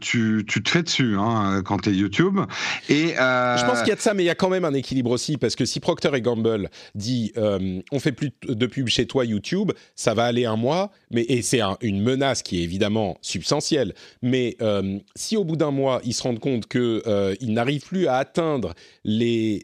[0.00, 2.40] tu, tu te fais dessus hein, quand tu es YouTube.
[2.88, 4.74] Et Je pense qu'il y a de ça, mais il y a quand même un
[4.74, 9.24] équilibre aussi, parce que si Procter Gamble dit on fait plus de pub chez toi
[9.24, 13.18] YouTube, ça va aller un mois, mais et c'est un- une menace qui est évidemment
[13.22, 13.94] substantielle.
[14.22, 18.06] Mais euh, si au bout d'un mois ils se rendent compte que euh, n'arrivent plus
[18.06, 19.62] à atteindre les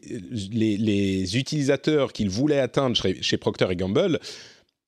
[0.51, 4.19] les, les utilisateurs qu'ils voulaient atteindre chez, chez Procter et Gamble.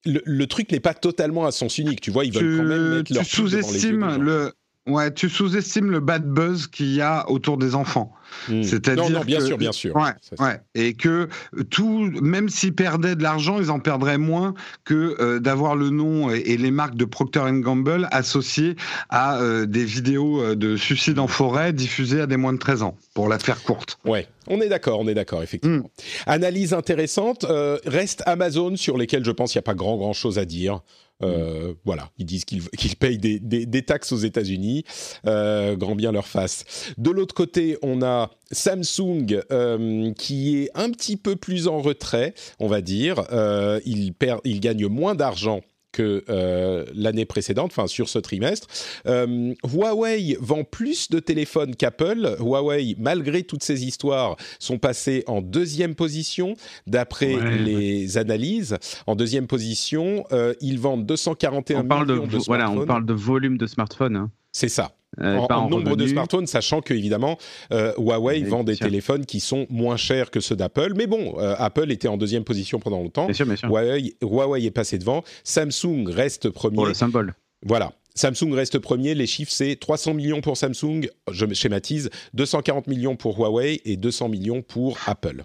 [0.05, 2.89] Le, le truc n'est pas totalement à sens unique, tu vois, ils veulent quand même
[2.97, 4.53] mettre tu, leur sous-estimes le
[4.87, 8.13] Ouais, tu sous-estimes le bad buzz qu'il y a autour des enfants.
[8.49, 8.63] Hmm.
[8.63, 9.95] C'est-à-dire non, non, bien que- sûr, bien sûr.
[9.95, 10.61] Ouais, Ça, ouais.
[10.75, 11.27] Et que
[11.69, 14.53] tout, même s'ils perdaient de l'argent, ils en perdraient moins
[14.85, 18.75] que euh, d'avoir le nom et, et les marques de Procter Gamble associées
[19.09, 22.83] à euh, des vidéos euh, de suicide en forêt diffusées à des moins de 13
[22.83, 23.97] ans, pour la faire courte.
[24.05, 25.77] Ouais, on est d'accord, on est d'accord, effectivement.
[25.77, 25.89] Mm.
[26.27, 27.45] Analyse intéressante.
[27.49, 30.45] euh, reste Amazon, sur lesquels je pense qu'il n'y a pas grand, grand chose à
[30.45, 30.81] dire.
[31.23, 34.83] Euh, Voilà, ils disent qu'ils qu'ils payent des, des- des taxes aux États-Unis,
[35.25, 36.63] euh, grand bien leur face.
[36.97, 42.33] De l'autre côté, on a Samsung euh, qui est un petit peu plus en retrait,
[42.59, 43.23] on va dire.
[43.31, 45.61] Euh, il, perd, il gagne moins d'argent
[45.97, 48.67] que euh, l'année précédente, enfin sur ce trimestre.
[49.07, 52.35] Euh, Huawei vend plus de téléphones qu'Apple.
[52.39, 56.53] Huawei, malgré toutes ces histoires, sont passés en deuxième position
[56.85, 58.77] d'après Ouais, les analyses.
[59.07, 63.05] En deuxième position, euh, ils vendent 241 On parle de, millions de, voilà, on parle
[63.05, 64.15] de volume de smartphones.
[64.15, 64.31] hein.
[64.51, 64.91] C'est ça.
[65.21, 67.37] Euh, en, pas en en nombre de smartphones, sachant que évidemment
[67.71, 68.85] euh, Huawei vend des sûr.
[68.85, 70.93] téléphones qui sont moins chers que ceux d'Apple.
[70.95, 73.25] Mais bon, euh, Apple était en deuxième position pendant longtemps.
[73.25, 73.69] Bien sûr, bien sûr.
[73.69, 75.23] Huawei, Huawei est passé devant.
[75.43, 76.75] Samsung reste premier.
[76.75, 77.33] Pour le symbole.
[77.65, 77.93] Voilà.
[78.15, 79.13] Samsung reste premier.
[79.13, 84.29] Les chiffres, c'est 300 millions pour Samsung, je schématise, 240 millions pour Huawei et 200
[84.29, 85.43] millions pour Apple.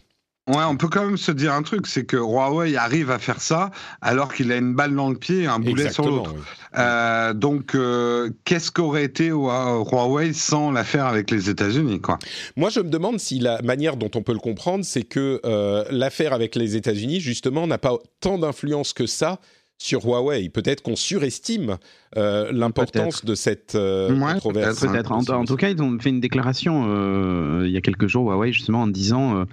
[0.52, 3.40] Ouais, on peut quand même se dire un truc, c'est que Huawei arrive à faire
[3.40, 6.34] ça alors qu'il a une balle dans le pied et un boulet sur l'autre.
[6.34, 6.40] oui.
[6.78, 12.18] Euh, donc, euh, qu'est-ce qu'aurait été Hua- Huawei sans l'affaire avec les États-Unis, quoi?
[12.56, 15.84] Moi, je me demande si la manière dont on peut le comprendre, c'est que euh,
[15.90, 19.38] l'affaire avec les États-Unis, justement, n'a pas tant d'influence que ça
[19.78, 20.48] sur Huawei.
[20.48, 21.76] Peut-être qu'on surestime
[22.16, 24.78] euh, l'importance de cette euh, Ouais, controverse.
[24.80, 25.10] peut-être.
[25.12, 28.30] En, en tout cas, ils ont fait une déclaration euh, il y a quelques jours,
[28.30, 29.44] Huawei, justement, en disant euh,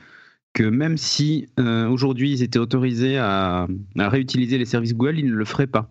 [0.59, 3.65] que même si euh, aujourd'hui ils étaient autorisés à,
[3.97, 5.89] à réutiliser les services Google, ils ne le feraient pas.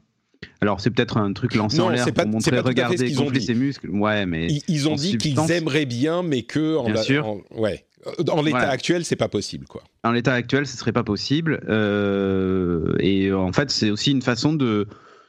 [0.61, 3.13] Alors c'est peut-être un truc lancé Non, en l'air pas- pour c'est montrer, pas regardez,
[3.13, 3.89] gonfler ses muscles.
[3.89, 7.27] Ouais, mais Ils, ils ont dit qu'ils aimeraient bien, mais que en, Bien la- sûr.
[7.27, 7.87] en- ouais.
[8.31, 8.71] En l'état Voilà.
[8.71, 9.83] actuel, c'est pas possible, quoi.
[10.05, 11.61] en l'état actuel, ce serait pas possible.
[11.69, 14.87] Euh, et en fait, c'est aussi une façon de,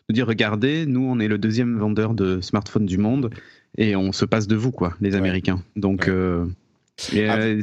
[0.09, 3.29] de dire regardez, nous, on est le deuxième vendeur de smartphones du monde
[3.77, 5.17] et on se passe de vous, quoi, les Ouais.
[5.17, 5.61] Américains.
[5.75, 6.09] Donc, Ouais.
[6.13, 6.45] euh,
[7.13, 7.37] et, Ah.
[7.37, 7.61] euh,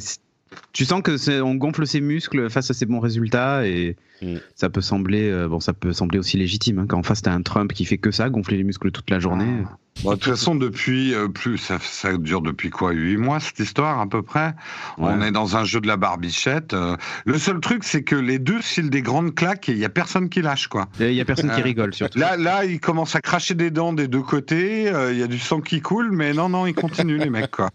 [0.72, 4.36] tu sens que c'est, on gonfle ses muscles face à ces bons résultats et Mm.
[4.54, 6.78] ça peut sembler, euh, bon, ça peut sembler aussi légitime.
[6.78, 9.10] hein, quand en face t'as un Trump qui fait que ça, gonfler les muscles toute
[9.10, 9.64] la journée.
[10.04, 14.00] de toute façon, depuis euh, plus, ça, ça, dure depuis quoi Huit mois cette histoire
[14.00, 14.54] à peu près?
[14.98, 16.72] On est dans un jeu de la barbichette.
[16.72, 16.96] Euh.
[17.24, 19.90] le seul truc, c'est que les deux filent des grandes claques et il y a
[19.90, 20.86] personne qui lâche quoi.
[20.98, 22.18] Il y a personne qui rigole surtout.
[22.18, 24.90] Là, là, ils commencent à cracher des dents des deux côtés.
[25.10, 27.70] Il y a du sang qui coule, mais non, non, ils continuent les mecs quoi.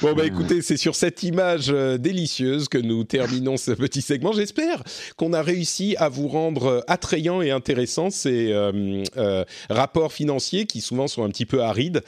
[0.00, 4.32] Bon, bah écoutez, c'est sur cette image euh, délicieuse que nous terminons ce petit segment.
[4.32, 4.82] J'espère
[5.16, 10.80] qu'on a réussi à vous rendre euh, attrayant et intéressant ces euh, rapports financiers qui
[10.80, 12.02] souvent sont un petit peu arides.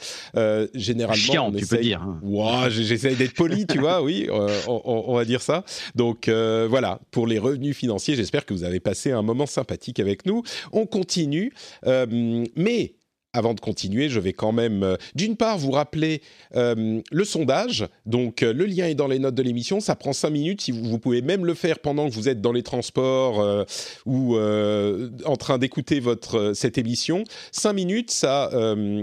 [0.73, 2.01] généralement, Chiant, tu peux dire.
[2.01, 2.19] Hein.
[2.23, 5.63] Wow, d'être poli, tu vois, oui, on, on, va dire ça.
[5.95, 10.25] Donc voilà, pour les revenus financiers, j'espère que vous avez passé un moment sympathique avec
[10.25, 10.43] nous.
[10.71, 11.53] On continue,
[11.85, 12.95] mais
[13.33, 16.21] avant de continuer, je vais quand même, euh, d'une part, vous rappeler
[16.55, 17.87] euh, le sondage.
[18.05, 19.79] Donc, euh, le lien est dans les notes de l'émission.
[19.79, 20.61] Ça prend cinq minutes.
[20.61, 23.65] Si vous, pouvez même le faire pendant que vous êtes dans les transports
[24.05, 27.23] ou en train d'écouter votre cette émission.
[27.51, 28.51] Cinq minutes, ça,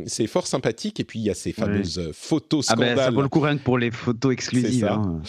[0.07, 1.01] c'est fort sympathique.
[1.01, 2.91] Et puis, il y a ces fameuses photos scandales.
[2.93, 4.85] Ah ben, ça vaut le coup pour les photos exclusives.
[4.87, 5.21] Hein.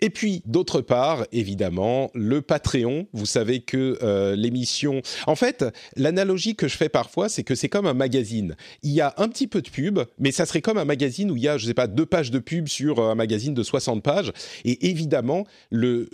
[0.00, 3.06] et puis, d'autre part, évidemment, le Patreon.
[3.12, 5.00] Vous savez que l'émission...
[5.26, 5.64] En fait,
[5.96, 8.56] l'analogie que je fais parfois, c'est que c'est comme un magazine.
[8.82, 11.36] Il y a un petit peu de pub, mais ça serait comme un magazine où
[11.36, 14.02] il y a, je sais pas, deux pages de pub sur un magazine de 60
[14.02, 14.32] pages.
[14.64, 16.08] Et évidemment, le,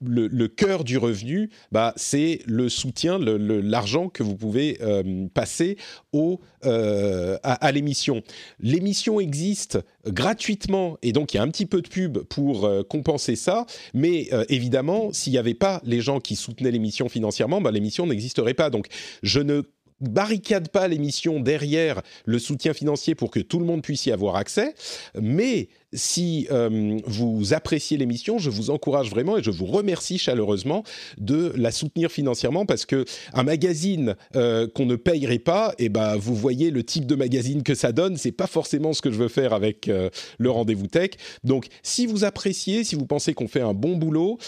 [0.00, 5.76] le, cœur du revenu, bah, c'est le soutien, l'argent que vous pouvez euh, passer
[6.12, 8.22] au, euh, à, l'émission.
[8.60, 12.82] L'émission existe gratuitement et donc il y a un petit peu de pub pour euh,
[12.82, 13.66] compenser ça.
[13.94, 18.54] Mais évidemment, s'il n'y avait pas les gens qui soutenaient l'émission financièrement, bah, l'émission n'existerait
[18.54, 18.70] pas.
[18.70, 18.86] Donc
[19.22, 19.62] je ne
[20.10, 24.36] barricade pas l'émission derrière le soutien financier pour que tout le monde puisse y avoir
[24.36, 24.74] accès,
[25.20, 30.84] mais si euh, vous appréciez l'émission, je vous encourage vraiment et je vous remercie chaleureusement
[31.18, 35.88] de la soutenir financièrement parce que un magazine euh, qu'on ne payerait pas, et eh
[35.88, 39.10] ben vous voyez le type de magazine que ça donne, c'est pas forcément ce que
[39.10, 41.10] je veux faire avec euh, le rendez-vous tech.
[41.44, 44.38] Donc si vous appréciez, si vous pensez qu'on fait un bon boulot,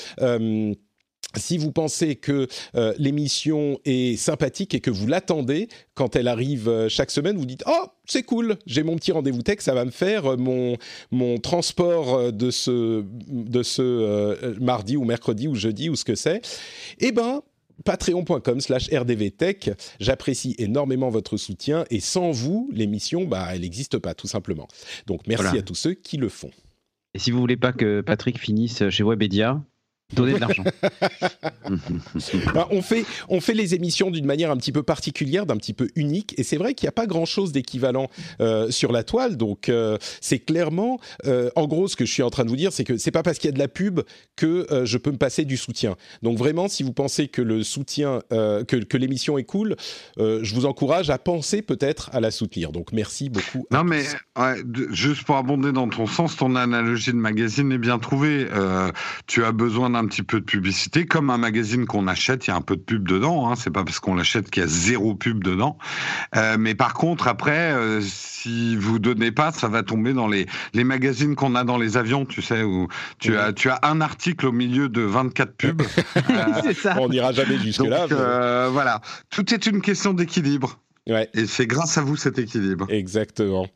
[1.36, 6.68] si vous pensez que euh, l'émission est sympathique et que vous l'attendez quand elle arrive
[6.68, 9.84] euh, chaque semaine, vous dites oh c'est cool, j'ai mon petit rendez-vous tech, ça va
[9.84, 10.76] me faire euh, mon
[11.10, 16.42] mon transport de ce de ce mardi ou mercredi ou jeudi ou ce que c'est.
[17.00, 17.42] Eh ben
[17.84, 19.70] patreon.com slash rdvtech.
[19.98, 24.68] J'apprécie énormément votre soutien et sans vous, l'émission, bah, elle n'existe pas tout simplement.
[25.06, 26.50] Donc merci à tous ceux qui le font.
[27.14, 29.62] Et si vous voulez pas que Patrick finisse chez Webedia,
[30.12, 30.64] Donner de l'argent.
[32.52, 35.72] Bah, on, fait, on fait les émissions d'une manière un petit peu particulière, d'un petit
[35.72, 39.36] peu unique, et c'est vrai qu'il n'y a pas grand-chose d'équivalent euh, sur la toile,
[39.36, 42.56] donc euh, c'est clairement, euh, en gros, ce que je suis en train de vous
[42.56, 44.00] dire, c'est que c'est pas parce qu'il y a de la pub
[44.36, 45.96] que je peux me passer du soutien.
[46.22, 49.76] Donc vraiment, si vous pensez que le soutien, que, que l'émission est cool,
[50.18, 52.72] je vous encourage à penser peut-être à la soutenir.
[52.72, 53.66] Donc merci beaucoup.
[53.70, 54.04] Non mais
[54.90, 58.46] juste pour abonder dans ton sens, ton analogie de magazine est bien trouvée.
[59.26, 62.52] tu as besoin un petit peu de publicité, comme un magazine qu'on achète, il y
[62.52, 63.48] a un peu de pub dedans.
[63.48, 65.78] Hein, c'est pas parce qu'on l'achète qu'il y a zéro pub dedans.
[66.36, 70.46] Euh, mais par contre, après, euh, si vous donnez pas, ça va tomber dans les
[70.72, 72.88] les magazines qu'on a dans les avions, tu sais, où
[73.18, 75.82] tu as tu as un article au milieu de 24 pubs.
[76.82, 76.96] ça.
[77.00, 78.06] On n'ira jamais jusque là.
[78.10, 80.78] Euh, voilà, tout est une question d'équilibre.
[81.06, 82.86] Et c'est grâce à vous cet équilibre.
[82.88, 83.66] Exactement.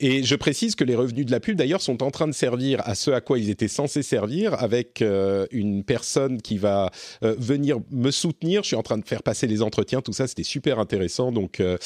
[0.00, 2.80] Et je précise que les revenus de la pub, d'ailleurs, sont en train de servir
[2.86, 6.90] à ce à quoi ils étaient censés servir, avec euh, une personne qui va
[7.22, 8.62] euh, venir me soutenir.
[8.62, 11.30] Je suis en train de faire passer les entretiens, tout ça, c'était super intéressant.
[11.30, 11.76] Donc, euh,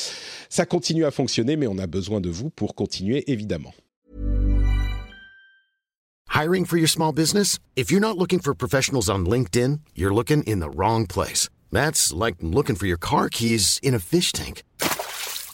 [0.49, 3.75] ça continue à fonctionner, mais on a besoin de vous pour continuer, évidemment.
[6.33, 7.59] Hiring for your small business?
[7.77, 11.51] If you're not looking for professionals on LinkedIn, you're looking in the wrong place.
[11.73, 14.63] That's like looking for your car keys in a fish tank.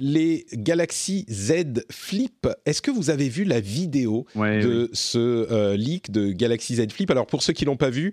[0.00, 2.48] les Galaxy Z Flip.
[2.64, 7.10] Est-ce que vous avez vu la vidéo de ce euh, leak de Galaxy Z Flip?
[7.10, 8.12] Alors pour ceux qui l'ont pas vu,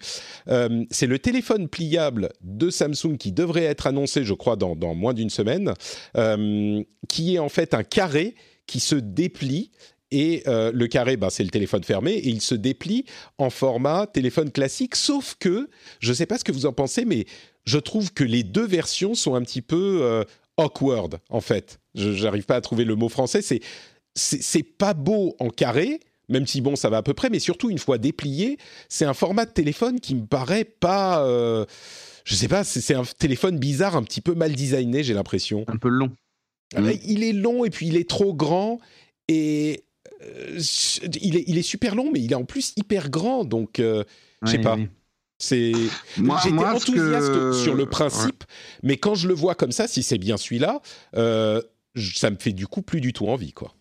[0.50, 5.14] euh, c'est le téléphone pliable de Samsung qui devrait être annoncé, je crois, dans, moins
[5.14, 5.74] d'une semaine,
[6.18, 8.36] euh, qui est en fait un carré
[8.68, 9.72] qui se déplie
[10.12, 13.04] et le carré, ben, c'est le téléphone fermé, et il se déplie
[13.38, 15.70] en format téléphone classique, sauf que,
[16.00, 17.26] je ne sais pas ce que vous en pensez, mais
[17.66, 20.24] je trouve que les deux versions sont un petit peu
[20.58, 21.80] awkward, en fait.
[21.96, 23.42] Je n'arrive pas à trouver le mot français.
[23.42, 23.62] C'est
[24.18, 26.00] c'est pas beau en carré,
[26.30, 28.58] même si bon, ça va à peu près, mais surtout une fois déplié,
[28.90, 31.24] c'est un format de téléphone qui me paraît pas.
[31.24, 31.66] Euh,
[32.26, 35.64] je sais pas, c'est un téléphone bizarre, un petit peu mal designé, j'ai l'impression.
[35.68, 36.12] Un peu long.
[36.76, 38.80] Ah bah, il est long et puis il est trop grand
[39.30, 39.86] et
[40.24, 40.60] euh,
[41.22, 44.04] il, est, il est super long, mais il est en plus hyper grand, donc euh,
[44.42, 44.78] je sais pas.
[45.40, 48.44] C'est j'étais enthousiaste sur le principe,
[48.82, 50.82] mais quand je le vois comme ça, si c'est bien celui-là,
[51.14, 53.74] ça me fait du coup plus du tout envie, quoi.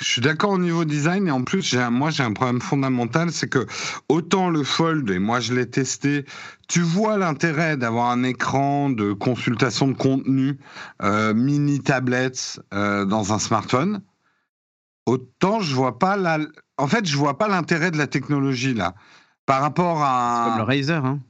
[0.00, 3.48] Je suis d'accord au niveau design et en plus, moi j'ai un problème fondamental, c'est
[3.48, 3.66] que
[4.08, 6.24] autant le Fold, et moi je l'ai testé,
[6.68, 10.58] tu vois l'intérêt d'avoir un écran de consultation de contenu
[11.02, 14.00] euh, mini tablette euh, dans un smartphone,
[15.06, 16.38] autant je vois pas la...
[16.78, 18.94] En fait, je vois pas l'intérêt de la technologie là.
[19.48, 20.44] Par rapport à...
[20.50, 21.20] Comme le Razer, hein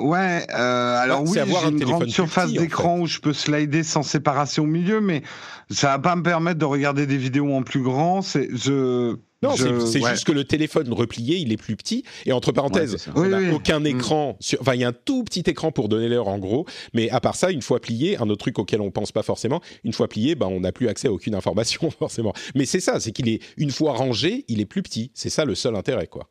[0.00, 4.62] Ouais, euh, alors oui, j'ai une grande surface d'écran où je peux slider sans séparation
[4.62, 5.22] au milieu, mais
[5.68, 8.22] ça va pas me permettre de regarder des vidéos en plus grand.
[8.22, 12.04] C'est je non, c'est juste que le téléphone replié, il est plus petit.
[12.24, 13.86] Et entre parenthèses, on n'a aucun mm.
[13.86, 14.36] écran.
[14.40, 14.58] Sur...
[14.62, 16.64] Enfin, il y a un tout petit écran pour donner l'heure en gros.
[16.94, 19.60] Mais à part ça, une fois plié, un autre truc auquel on pense pas forcément,
[19.82, 22.32] une fois plié, ben, on n'a plus accès à aucune information forcément.
[22.54, 25.10] Mais c'est ça, c'est qu'il est, une fois rangé, il est plus petit.
[25.12, 26.30] C'est ça le seul intérêt, quoi.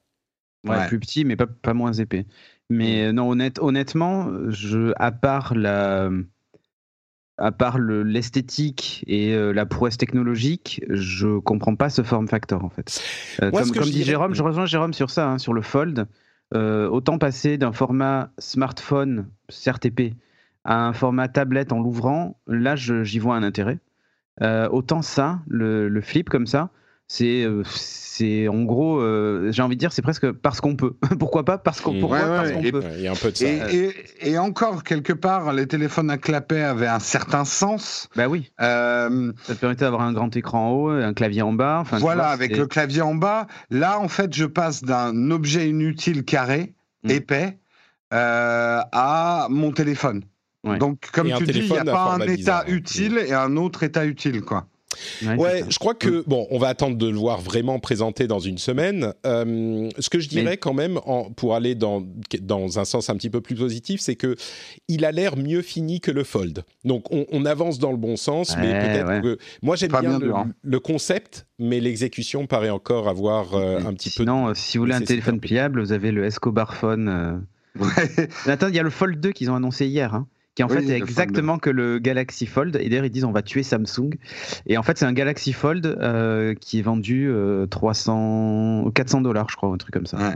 [0.66, 2.26] Ouais, plus petit, mais pas, pas moins épais.
[2.70, 6.10] Mais non, honnête, honnêtement, je, à part la,
[7.38, 12.70] à part l'esthétique et euh, la prouesse technologique, je comprends pas ce form factor en
[12.70, 13.02] fait.
[13.42, 16.08] Euh, comme, comme dit Jérôme, je rejoins Jérôme sur ça, hein, sur le Fold.
[16.54, 20.14] Euh, autant passer d'un format smartphone CRTP
[20.64, 23.80] à un format tablette en l'ouvrant, là j'y vois un intérêt.
[24.42, 26.70] autant ça, le, le, flip comme ça,
[27.08, 27.46] c'est
[28.16, 30.94] c'est en gros, euh, j'ai envie de dire, c'est presque parce qu'on peut.
[31.20, 32.84] Pourquoi pas Parce qu'on pourrait, parce qu'on peut.
[32.96, 33.48] Il y a un peu de ça.
[34.22, 38.10] Et, encore quelque part, les téléphones à clapet avaient un certain sens.
[38.16, 38.52] Bah oui.
[38.62, 41.80] Euh, ça te permettait d'avoir un grand écran en haut, un clavier en bas.
[41.82, 43.48] Enfin, voilà, avec le clavier en bas.
[43.72, 47.10] Là, en fait, je passe d'un objet inutile carré, mm.
[47.10, 47.58] épais,
[48.14, 50.24] euh, à mon téléphone.
[50.64, 54.06] Donc, comme tu dis, il n'y a pas un état utile et un autre état
[54.06, 54.68] utile, quoi.
[55.38, 58.58] Ouais, je crois que bon, on va attendre de le voir vraiment présenté dans une
[58.58, 59.14] semaine.
[59.26, 62.04] Euh, ce que je dirais quand même, en, pour aller dans
[62.42, 64.36] dans un sens un petit peu plus positif, c'est que
[64.88, 66.64] il a l'air mieux fini que le Fold.
[66.86, 70.20] Donc on, avance dans le bon sens, mais peut-être que moi j'aime bien,
[70.62, 74.24] le, concept, mais l'exécution paraît encore avoir euh, un petit peu.
[74.24, 77.44] Sinon, euh, si vous voulez un téléphone pliable, vous avez le Escobar Phone.
[78.46, 80.14] Attends, il y a le Fold 2 qu'ils ont annoncé hier.
[80.14, 82.76] Hein qui en fait est exactement que le Galaxy Fold.
[82.76, 84.12] Et d'ailleurs, ils disent on va tuer Samsung.
[84.68, 87.32] Et en fait, c'est un Galaxy Fold euh, qui est vendu
[87.70, 90.34] 300, euh, 400 dollars, je crois, un truc comme ça.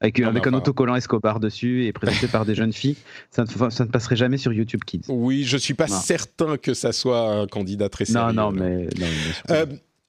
[0.00, 2.96] Avec, ah, avec un autocollant Escobar dessus et présenté par des jeunes filles,
[3.30, 5.04] ça ne, ça ne, passerait jamais sur YouTube Kids.
[5.08, 8.34] Oui, je suis pas certain que ça soit un candidat très sérieux.
[8.34, 8.88] Non, non, mais.
[8.98, 9.06] Non,
[9.50, 9.66] euh,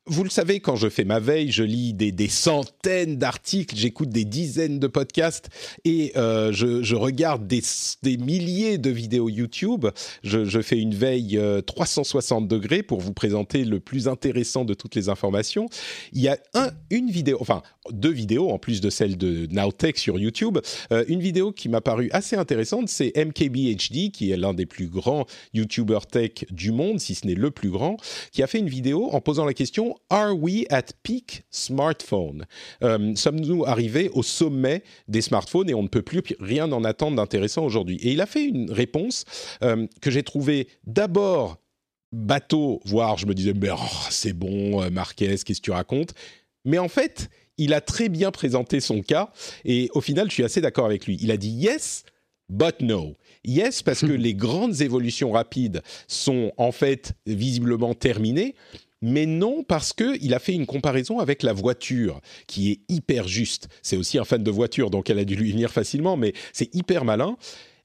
[0.08, 4.10] vous le savez, quand je fais ma veille, je lis des, des centaines d'articles, j'écoute
[4.10, 5.50] des dizaines de podcasts
[5.84, 7.62] et euh, je, je, regarde des,
[8.04, 9.88] des, milliers de vidéos YouTube.
[10.24, 14.76] Je, je fais une veille 360 euh, degrés pour vous présenter le plus intéressant de
[14.76, 15.68] toutes les informations.
[16.14, 19.98] Il y a un, une vidéo, enfin deux vidéos en plus de celle de Nowtech
[19.98, 20.60] sur YouTube.
[20.92, 24.88] Euh, une vidéo qui m'a paru assez intéressante, c'est MKBHD, qui est l'un des plus
[24.88, 27.98] grands YouTubers tech du monde, si ce n'est le plus grand,
[28.32, 32.46] qui a fait une vidéo en posant la question Are we at peak smartphone?
[32.84, 37.18] Euh, Sommes-nous arrivés au sommet des smartphones et on ne peut plus rien en attendre
[37.18, 37.98] d'intéressant aujourd'hui?
[38.02, 39.26] Et il a fait une réponse
[39.64, 41.58] euh, que j'ai trouvée d'abord
[42.12, 43.78] bateau, voire je me disais, mais oh,
[44.10, 46.14] c'est bon, euh, Marquez, qu'est-ce que tu racontes?
[46.64, 49.32] Mais en fait, il a très bien présenté son cas
[49.64, 51.18] et au final, je suis assez d'accord avec lui.
[51.22, 52.04] Il a dit yes,
[52.50, 53.16] but no.
[53.44, 58.56] Yes, parce que les grandes évolutions rapides sont en fait visiblement terminées,
[59.06, 63.68] mais non parce qu'il a fait une comparaison avec la voiture, qui est hyper juste.
[63.84, 66.74] C'est aussi un fan de voiture, donc elle a dû lui venir facilement, mais c'est
[66.74, 67.38] hyper malin.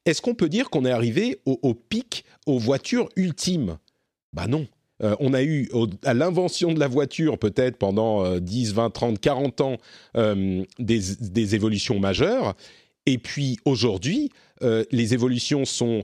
[0.07, 3.77] Est-ce qu'on peut dire qu'on est arrivé au, pic, aux voitures ultimes?
[4.33, 4.67] Bah non.
[5.03, 5.69] Euh, on a eu
[6.05, 9.77] à l'invention de la voiture peut-être pendant 10, 20, 30, 40 ans
[10.17, 12.55] euh, des, évolutions majeures.
[13.05, 14.31] Et puis aujourd'hui,
[14.63, 16.03] euh, les évolutions sont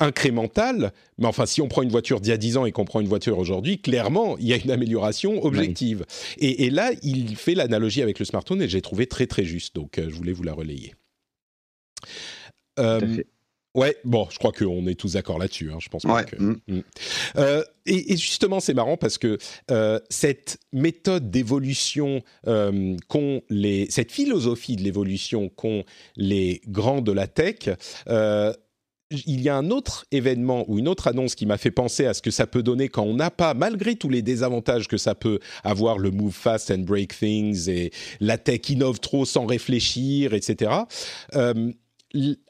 [0.00, 2.84] incrémentale, mais enfin, si on prend une voiture d'il y a 10 ans et qu'on
[2.84, 6.04] prend une voiture aujourd'hui, clairement, il y a une amélioration objective.
[6.38, 9.98] Et, là, il fait l'analogie avec le smartphone et j'ai trouvé très très juste, donc
[9.98, 10.94] euh, je voulais vous la relayer.
[12.78, 13.22] Euh,
[13.74, 15.72] ouais, bon, je crois qu'on est tous d'accord là-dessus.
[15.72, 16.36] Hein, je pense que.
[16.40, 16.60] Mm.
[16.68, 16.80] Mm.
[17.38, 19.38] Euh, et, justement, c'est marrant parce que
[20.10, 25.82] cette méthode d'évolution qu'ont les, cette philosophie de l'évolution qu'ont
[26.14, 27.70] les grands de la tech
[29.10, 32.14] il y a un autre événement ou une autre annonce qui m'a fait penser à
[32.14, 35.14] ce que ça peut donner quand on n'a pas, malgré tous les désavantages que ça
[35.14, 37.90] peut avoir, le move fast and break things et
[38.20, 40.72] la tech innove trop sans réfléchir, etc.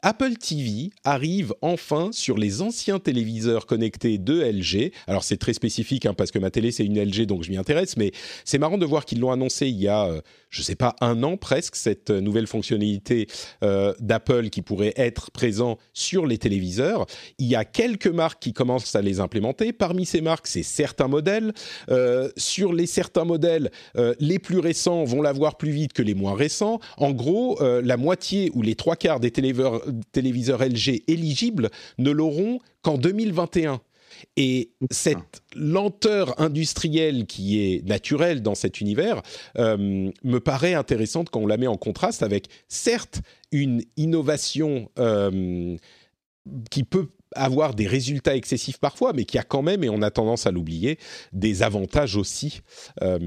[0.01, 4.93] Apple TV arrive enfin sur les anciens téléviseurs connectés de LG.
[5.05, 7.57] Alors c'est très spécifique hein, parce que ma télé c'est une LG donc je m'y
[7.57, 8.11] intéresse, mais
[8.45, 11.23] c'est marrant de voir qu'ils l'ont annoncé il y a, euh, je sais pas, un
[11.23, 13.27] an presque cette nouvelle fonctionnalité
[13.63, 17.05] euh, d'Apple qui pourrait être présent sur les téléviseurs.
[17.37, 19.73] Il y a quelques marques qui commencent à les implémenter.
[19.73, 21.53] Parmi ces marques, c'est certains modèles.
[21.89, 23.71] Euh, sur les certains modèles,
[24.19, 26.79] les plus récents vont l'avoir plus vite que les moins récents.
[26.97, 29.48] En gros, la moitié ou les trois quarts des téléviseurs
[30.11, 33.81] téléviseurs LG éligibles ne l'auront qu'en 2021.
[34.35, 39.21] Et cette lenteur industrielle qui est naturelle dans cet univers
[39.57, 43.21] euh, me paraît intéressante quand on la met en contraste avec, certes,
[43.51, 45.77] une innovation euh,
[46.69, 50.11] qui peut avoir des résultats excessifs parfois, mais qui a quand même, et on a
[50.11, 50.97] tendance à l'oublier,
[51.31, 52.61] des avantages aussi
[53.01, 53.19] euh,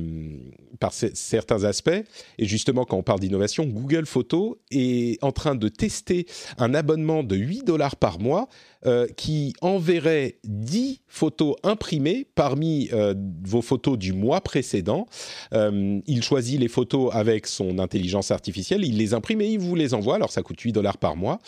[0.81, 1.91] par certains aspects.
[2.39, 6.27] Et justement, quand on parle d'innovation, Google Photos est en train de tester
[6.59, 8.49] un abonnement de 8 dollars par mois
[8.85, 13.14] euh, qui enverrait 10 photos imprimées parmi euh,
[13.45, 15.07] vos photos du mois précédent.
[15.53, 19.76] Euh, il choisit les photos avec son intelligence artificielle, il les imprime et il vous
[19.76, 20.16] les envoie.
[20.16, 21.39] Alors ça coûte 8 dollars par mois.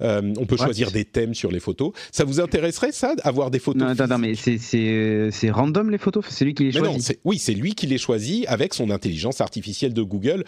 [0.00, 1.92] on peut choisir des thèmes sur les photos.
[2.10, 6.24] Ça vous intéresserait ça, avoir des photos Non, non, mais c'est random les photos?
[6.30, 7.20] C'est lui qui les choisit?
[7.24, 10.44] Oui, c'est lui qui les choisit avec son intelligence artificielle de Google.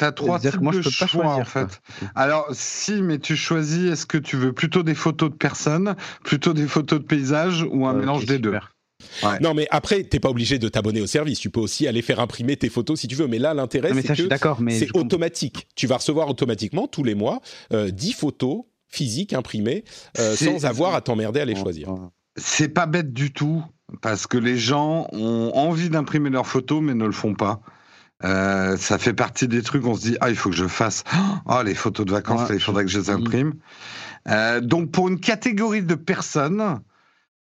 [0.00, 1.82] T'as trois types moi, de choix choisir, en fait.
[2.14, 3.92] Alors si, mais tu choisis.
[3.92, 5.94] Est-ce que tu veux plutôt des photos de personnes,
[6.24, 8.58] plutôt des photos de paysages ou un mélange des deux?
[9.42, 11.38] Non, mais après, t'es pas obligé de t'abonner au service.
[11.38, 13.26] Tu peux aussi aller faire imprimer tes photos si tu veux.
[13.26, 15.68] Mais là, l'intérêt, c'est que c'est automatique.
[15.76, 17.42] Tu vas recevoir automatiquement tous les mois
[17.74, 19.84] euh, 10 photos physiques imprimées
[20.18, 21.94] euh, sans avoir à t'emmerder à les choisir.
[22.36, 23.62] C'est pas bête du tout
[24.00, 27.60] parce que les gens ont envie d'imprimer leurs photos mais ne le font pas.
[28.24, 31.04] Euh, ça fait partie des trucs, on se dit, ah, il faut que je fasse
[31.46, 33.54] oh, les photos de vacances, il faudrait que je les imprime.
[34.28, 36.80] Euh, donc, pour une catégorie de personnes,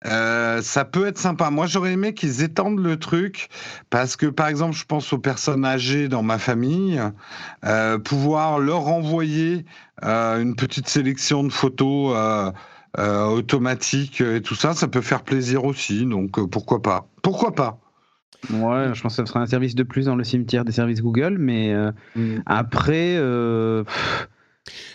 [0.04, 1.50] euh, ça peut être sympa.
[1.50, 3.48] Moi, j'aurais aimé qu'ils étendent le truc
[3.90, 7.00] parce que, par exemple, je pense aux personnes âgées dans ma famille,
[7.64, 9.64] euh, pouvoir leur renvoyer
[10.04, 12.16] euh, une petite sélection de photos
[12.98, 16.06] automatiques et tout ça, ça peut faire plaisir aussi.
[16.06, 17.06] Donc, pourquoi pas?
[17.22, 17.78] Pourquoi pas?
[18.50, 21.02] Ouais, je pense que ça sera un service de plus dans le cimetière des services
[21.02, 22.42] Google, mais euh, mm.
[22.46, 23.82] après, euh,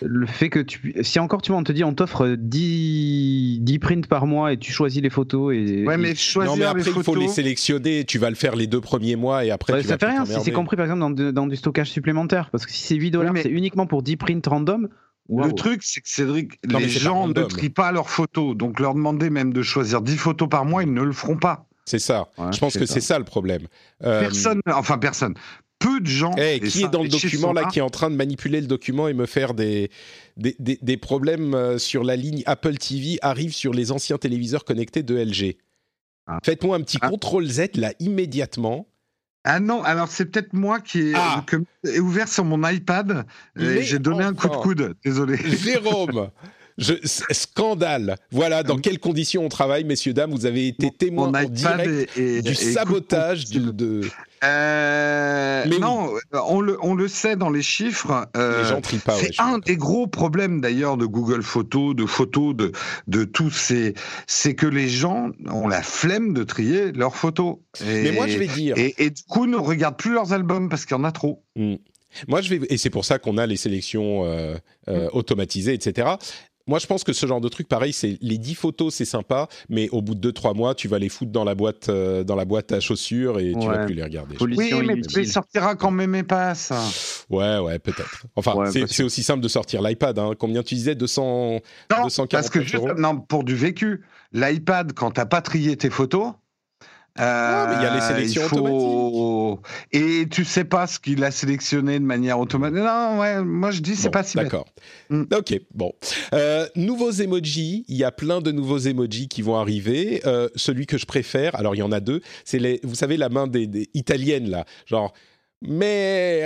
[0.00, 0.94] le fait que tu.
[1.02, 4.72] Si encore tu on te dit on t'offre 10, 10 prints par mois et tu
[4.72, 5.54] choisis les photos.
[5.54, 8.04] Et, ouais, mais choisir non, mais après, il faut les sélectionner.
[8.04, 9.80] Tu vas le faire les deux premiers mois et après.
[9.80, 12.50] tu ça fait rien si c'est compris par exemple dans, dans, du stockage supplémentaire.
[12.50, 14.88] Parce que si c'est 8 dollars, c'est uniquement pour 10 prints random.
[15.28, 18.56] Le truc, c'est que Cédric, les gens ne trient pas leurs photos.
[18.56, 21.66] Donc leur demander même de choisir 10 photos par mois, ils ne le feront pas.
[21.92, 22.30] C'est ça.
[22.38, 23.66] je pense que c'est ça le problème.
[24.02, 25.34] Euh, personne, enfin personne.
[25.78, 26.34] Peu de gens.
[26.38, 28.66] Hey, eh, qui est dans le document là, qui est en train de manipuler le
[28.66, 29.90] document et me faire des,
[30.38, 35.02] des, des, problèmes euh, sur la ligne Apple TV arrive sur les anciens téléviseurs connectés
[35.02, 35.58] de LG
[36.28, 36.38] ah.
[36.42, 37.10] Faites-moi un petit ah.
[37.10, 38.88] contrôle Z là immédiatement.
[39.44, 41.44] Ah non, alors c'est peut-être moi qui ai, ah.
[41.98, 43.26] ouvert sur mon iPad.
[43.54, 45.36] J'ai donné un coup de coude, désolé.
[45.36, 46.30] Jérôme
[46.78, 46.94] Je,
[47.30, 48.16] scandale.
[48.30, 50.30] Voilà dans quelles conditions on travaille, messieurs, dames.
[50.30, 54.02] Vous avez été témoins en direct du sabotage de.
[54.44, 58.26] Euh, mais non, on, le, on le sait dans les chiffres.
[58.36, 59.14] Euh, les gens pas.
[59.14, 62.72] C'est un des gros problèmes d'ailleurs de Google Photos, de photos, de,
[63.06, 63.94] de tous ces.
[64.26, 67.58] C'est que les gens ont la flemme de trier leurs photos.
[67.84, 68.74] mais moi, je vais dire.
[68.76, 71.44] Et, du coup, ne regardent plus leurs albums parce qu'il y en a trop.
[71.54, 71.76] Hmm.
[72.28, 74.54] Moi, je vais, et c'est pour ça qu'on a les sélections euh,
[74.88, 75.10] euh hmm.
[75.12, 76.08] automatisées, etc.
[76.66, 79.48] Moi, je pense que ce genre de truc, pareil, c'est les 10 photos, c'est sympa,
[79.68, 82.36] mais au bout de 2-3 mois, tu vas les foutre dans la boîte, euh, dans
[82.36, 84.36] la boîte à chaussures et tu vas plus les regarder.
[84.40, 86.82] Oui, mais tu les sortiras quand même pas, ça.
[87.30, 88.24] Ouais, ouais, peut-être.
[88.36, 88.54] Enfin,
[88.86, 90.18] c'est aussi simple de sortir l'iPad.
[90.18, 90.32] Hein.
[90.38, 90.94] Combien tu disais?
[90.94, 91.60] 200,
[91.90, 94.02] non, parce que Non, pour du vécu.
[94.32, 96.32] L'iPad, quand t'as pas trié tes photos,
[97.20, 99.66] euh, il y a les sélections automatiques.
[99.92, 102.78] Et tu sais pas ce qu'il a sélectionné de manière automatique.
[102.78, 104.66] Non, ouais, moi je dis c'est pas si D'accord.
[105.10, 105.24] Mm.
[105.34, 105.92] Ok, bon.
[106.32, 107.84] Euh, nouveaux emojis.
[107.88, 110.22] Il y a plein de nouveaux emojis qui vont arriver.
[110.24, 113.18] Euh, celui que je préfère, alors il y en a deux, c'est les, vous savez,
[113.18, 115.12] la main des, italiennes là, genre.
[115.64, 116.42] Mais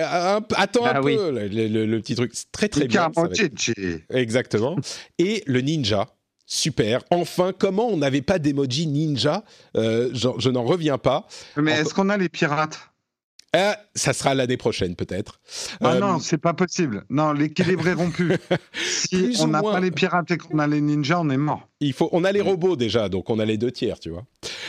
[0.56, 3.10] attends un ah peu, le, petit truc, très très bien.
[4.10, 4.76] Exactement.
[5.18, 6.06] Et le ninja,
[6.46, 7.02] Super.
[7.10, 9.42] Enfin, comment on n'avait pas d'emoji ninja
[9.76, 11.26] euh, Je, n'en reviens pas.
[11.56, 12.78] Mais est-ce qu'on a les pirates?
[13.52, 15.40] Ah, ça sera l'année prochaine peut-être.
[15.80, 17.04] Ah Euh, non, c'est pas possible.
[17.08, 18.32] Non, l'équilibre est rompu.
[18.74, 19.72] si Plus on n'a moins.
[19.74, 21.66] pas les pirates et qu'on a les ninjas, on est mort.
[21.80, 24.24] il faut, on a les robots déjà, donc on a les deux tiers, tu vois.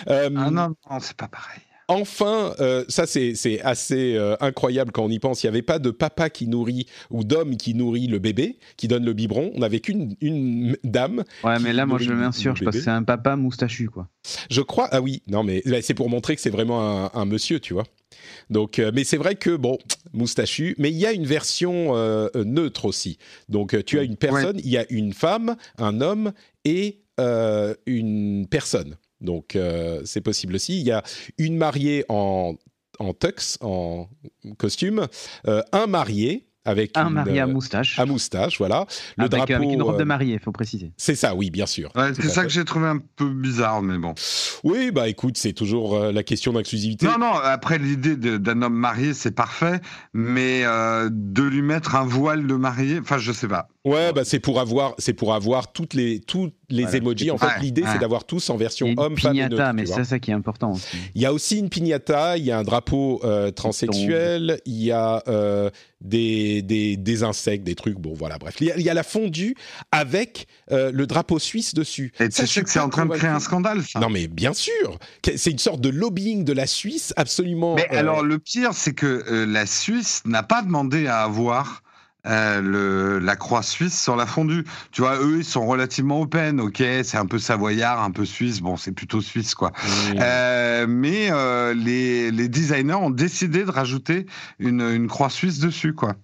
[0.10, 1.60] Euh, Ah non, non, c'est pas pareil.
[1.90, 5.44] Enfin, euh, ça c'est assez euh, incroyable quand on y pense.
[5.44, 8.90] Il n'y avait pas de papa qui nourrit ou d'homme qui nourrit le bébé, qui
[8.90, 9.52] donne le biberon.
[9.56, 11.24] On n'avait qu'une une dame.
[11.46, 14.10] Ouais, mais là, moi, je m'insurge parce que c'est un papa moustachu, quoi.
[14.50, 14.90] Je crois.
[14.92, 17.86] Ah oui, non mais c'est pour montrer que c'est vraiment un, un monsieur, tu vois.
[18.50, 19.78] Donc, euh, mais c'est vrai que bon,
[20.12, 20.76] moustachu.
[20.78, 21.94] Mais il y a une version
[22.36, 23.18] neutre aussi.
[23.48, 26.34] Donc, tu as une personne, il y a une femme, un homme
[26.66, 27.00] et
[27.86, 28.98] une personne.
[29.22, 30.80] Donc, euh, c'est possible aussi.
[30.80, 31.04] Il y a
[31.38, 32.56] une mariée en,
[33.00, 34.08] en tux, en
[34.58, 35.08] costume,
[35.48, 37.98] euh, un marié avec Un une, marié à euh, moustache.
[37.98, 38.86] à moustache, voilà.
[39.18, 39.54] Le avec, drapeau.
[39.54, 40.92] avec une robe de mariée, il faut préciser.
[40.98, 41.92] c'est ça, oui, bien sûr.
[41.96, 44.14] Ouais, c'est ça que j'ai trouvé un peu bizarre, mais bon.
[44.66, 47.06] Oui, bah écoute, c'est toujours euh, la question d'inclusivité.
[47.06, 49.80] Non, non, après l'idée d'un homme marié, c'est parfait,
[50.14, 53.70] mais euh, de lui mettre un voile de marié, enfin, je sais pas.
[53.88, 56.98] Ouais, bah c'est pour avoir, c'est pour avoir toutes les, toutes les Voilà.
[56.98, 57.32] emojis.
[57.32, 59.32] En fait, Ouais, l'idée, c'est d'avoir tous en Il y version a une homme, femme
[59.38, 59.74] et piñata, neutre.
[59.74, 60.98] mais c'est ça qui est important aussi.
[61.16, 64.92] Il y a aussi une piñata, il y a un drapeau euh, transsexuel, il y
[64.92, 65.70] a euh,
[66.02, 67.98] des, des, des insectes, des trucs.
[67.98, 68.56] Bon, voilà, bref.
[68.60, 69.56] Il y a, il y a la fondue
[69.92, 72.12] avec euh, le drapeau suisse dessus.
[72.20, 74.00] Et je sais que c'est en train de créer un scandale, ça.
[74.00, 74.98] Non, mais bien sûr,
[75.36, 77.76] c'est une sorte de lobbying de la Suisse, absolument.
[77.76, 81.82] Mais euh, alors, le pire, c'est que euh, la Suisse n'a pas demandé à avoir
[82.28, 84.64] euh, le, la croix suisse sur la fondue.
[84.92, 88.60] Tu vois, eux, ils sont relativement open, ok, c'est un peu savoyard, un peu suisse,
[88.60, 89.72] bon, c'est plutôt suisse, quoi.
[90.20, 94.26] Euh, mais euh, les, les designers ont décidé de rajouter
[94.60, 96.16] une, une croix suisse dessus, quoi.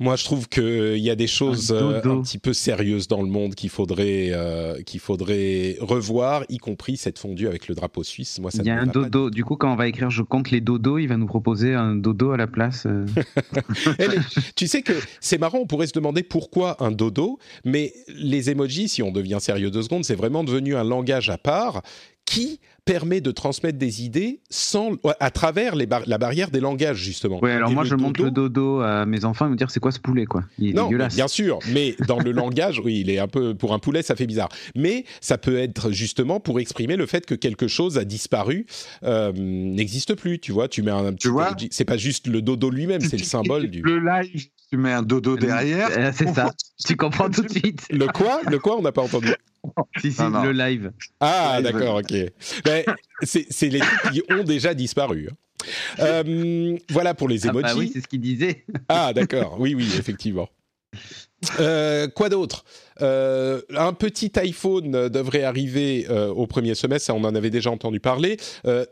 [0.00, 3.54] Moi, je trouve qu'il y a des choses Un petit peu sérieuses dans le monde
[3.54, 8.38] qu'il faudrait, euh, qu'il faudrait revoir, y compris cette fondue avec le drapeau suisse.
[8.40, 9.30] Moi, ça Il y a un dodo.
[9.30, 11.94] Du coup, quand on va écrire Je compte les dodos, il va nous proposer un
[11.94, 12.86] dodo à la place.
[14.56, 14.92] tu sais que
[15.24, 19.38] c'est marrant, on pourrait se demander pourquoi un dodo, mais les emojis, si on devient
[19.40, 21.82] sérieux deux secondes, c'est vraiment devenu un langage à part
[22.26, 26.96] qui permet de transmettre des idées sans, à travers les bar- la barrière des langages,
[26.96, 27.38] justement.
[27.42, 29.70] Ouais, alors Et moi, je montre dodo- le dodo à mes enfants, ils me dire
[29.70, 30.42] c'est quoi ce poulet, quoi?
[30.58, 31.14] Il est Non, dégueulasse.
[31.14, 34.16] bien sûr, mais dans le langage, oui, il est un peu pour un poulet, ça
[34.16, 34.48] fait bizarre.
[34.74, 38.66] Mais ça peut être justement pour exprimer le fait que quelque chose a disparu,
[39.02, 40.38] euh, n'existe plus.
[40.38, 41.68] Tu vois, tu mets un petit.
[41.70, 43.80] C'est pas juste le dodo lui-même, c'est le symbole du.
[43.82, 45.88] Le live, tu mets un dodo derrière.
[45.96, 46.50] Euh, c'est ça.
[46.84, 47.86] Tu comprends tout de suite.
[47.90, 48.40] Le quoi?
[48.50, 48.76] Le quoi?
[48.78, 49.32] On n'a pas entendu.
[50.00, 50.42] si, si, Non, non.
[50.42, 50.92] le live.
[51.20, 52.12] Ah, d'accord, ok.
[52.66, 52.84] Mais
[53.22, 53.80] c'est c'est les
[54.12, 55.28] qui ont déjà disparu.
[55.30, 55.34] hein.
[56.00, 57.62] Euh, voilà pour les Ah emojis.
[57.64, 58.66] bah oui, c'est ce qu'il disait.
[58.88, 59.56] Ah, d'accord.
[59.58, 60.48] Oui, oui, effectivement.
[61.60, 62.64] Euh, quoi d'autre?
[63.02, 68.00] Euh, Un petit iPhone euh, devrait arriver au premier semestre, on en avait déjà entendu
[68.00, 68.36] parler.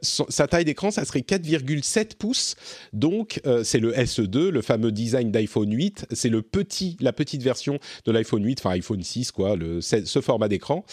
[0.03, 2.57] Sa taille d'écran, ça serait 4,7 pouces.
[2.93, 6.07] Donc c'est le SE2, le fameux design d'iPhone 8.
[6.13, 10.21] C'est le petit, la petite version de l'iPhone 8, enfin iPhone 6, quoi, le, ce
[10.21, 10.85] format d'écran.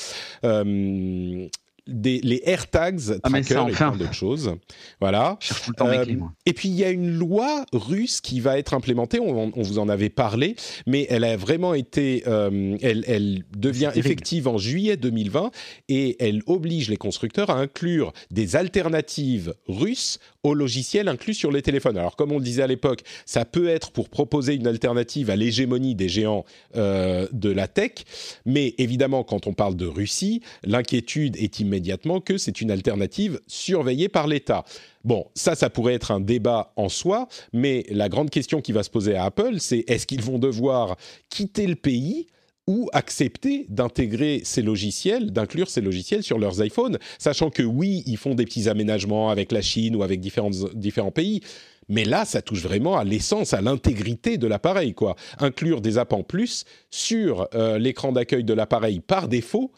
[1.89, 4.53] Des, les AirTags, Ah, mais tracker ça, et plein d'autres choses.
[5.01, 5.37] Voilà.
[5.41, 6.31] Je tout le temps Euh, clés, moi.
[6.45, 9.19] Et puis il y a une loi russe qui va être implémentée.
[9.19, 10.55] On, on vous en avait parlé,
[10.87, 15.51] mais elle a vraiment été, euh, elle, elle devient effective en juillet 2020
[15.89, 21.61] et elle oblige les constructeurs à inclure des alternatives russes aux logiciels inclus sur les
[21.61, 21.97] téléphones.
[21.97, 25.35] Alors comme on le disait à l'époque, ça peut être pour proposer une alternative à
[25.35, 27.91] l'hégémonie des géants euh, de la tech,
[28.45, 34.09] mais évidemment quand on parle de Russie, l'inquiétude est immédiatement que c'est une alternative surveillée
[34.09, 34.65] par l'État.
[35.05, 38.83] Bon, ça, ça pourrait être un débat en soi, mais la grande question qui va
[38.83, 40.97] se poser à Apple, c'est est-ce qu'ils vont devoir
[41.29, 42.27] quitter le pays
[42.67, 48.17] ou accepter d'intégrer ces logiciels, d'inclure ces logiciels sur leurs iPhones, sachant que oui, ils
[48.17, 51.41] font des petits aménagements avec la Chine ou avec différentes, différents pays,
[51.89, 55.15] mais là, ça touche vraiment à l'essence, à l'intégrité de l'appareil, quoi.
[55.39, 59.71] Inclure des apps en plus sur euh, l'écran d'accueil de l'appareil par défaut.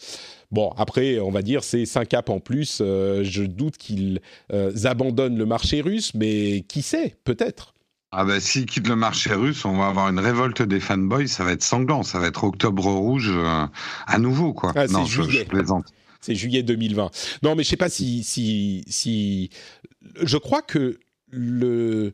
[0.52, 2.80] Bon, après, on va dire c'est 5 apps en plus.
[2.82, 4.20] euh, je doute qu'ils
[4.52, 7.74] euh, abandonnent le marché russe, mais qui sait, peut-être.
[8.14, 11.46] Ah bah s'ils quittent le marché russe, on va avoir une révolte des fanboys, ça
[11.46, 13.32] va être sanglant, ça va être octobre rouge
[14.06, 14.74] à nouveau quoi.
[14.76, 15.86] Ah, c'est non, je plaisante.
[16.20, 17.10] C'est juillet 2020.
[17.42, 19.50] Non, mais je sais pas si, si, si.
[20.22, 21.00] Je crois que
[21.32, 22.12] le.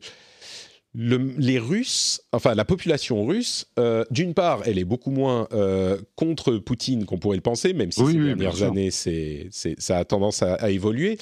[0.94, 5.98] le- les Russes, enfin la population russe, euh, d'une part, elle est beaucoup moins euh,
[6.16, 9.98] contre Poutine qu'on pourrait le penser, même si Oui, ces oui, dernières années, c'est, ça
[9.98, 11.18] a tendance à, à évoluer.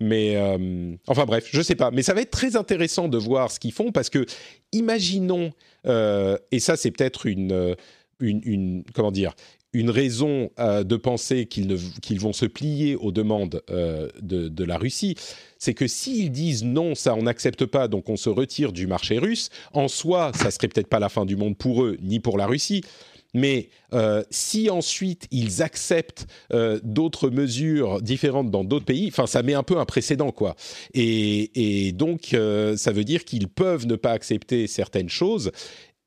[0.00, 1.90] Mais euh, enfin bref, je sais pas.
[1.90, 4.24] Mais ça va être très intéressant de voir ce qu'ils font parce que,
[4.72, 5.50] imaginons,
[5.84, 7.74] et ça c'est peut-être une,
[8.20, 9.34] une, une- comment dire,
[9.72, 15.14] une raison de penser qu'ils vont se plier aux demandes de, de, la Russie,
[15.58, 19.18] c'est que s'ils disent non, ça on n'accepte pas, donc on se retire du marché
[19.18, 22.38] russe, en soi, ça serait peut-être pas la fin du monde pour eux ni pour
[22.38, 22.82] la Russie,
[23.34, 29.54] mais euh, si ensuite ils acceptent euh, d'autres mesures différentes dans d'autres pays, ça met
[29.54, 30.56] un peu un précédent quoi.
[30.94, 35.50] Et, donc euh, ça veut dire qu'ils peuvent ne pas accepter certaines choses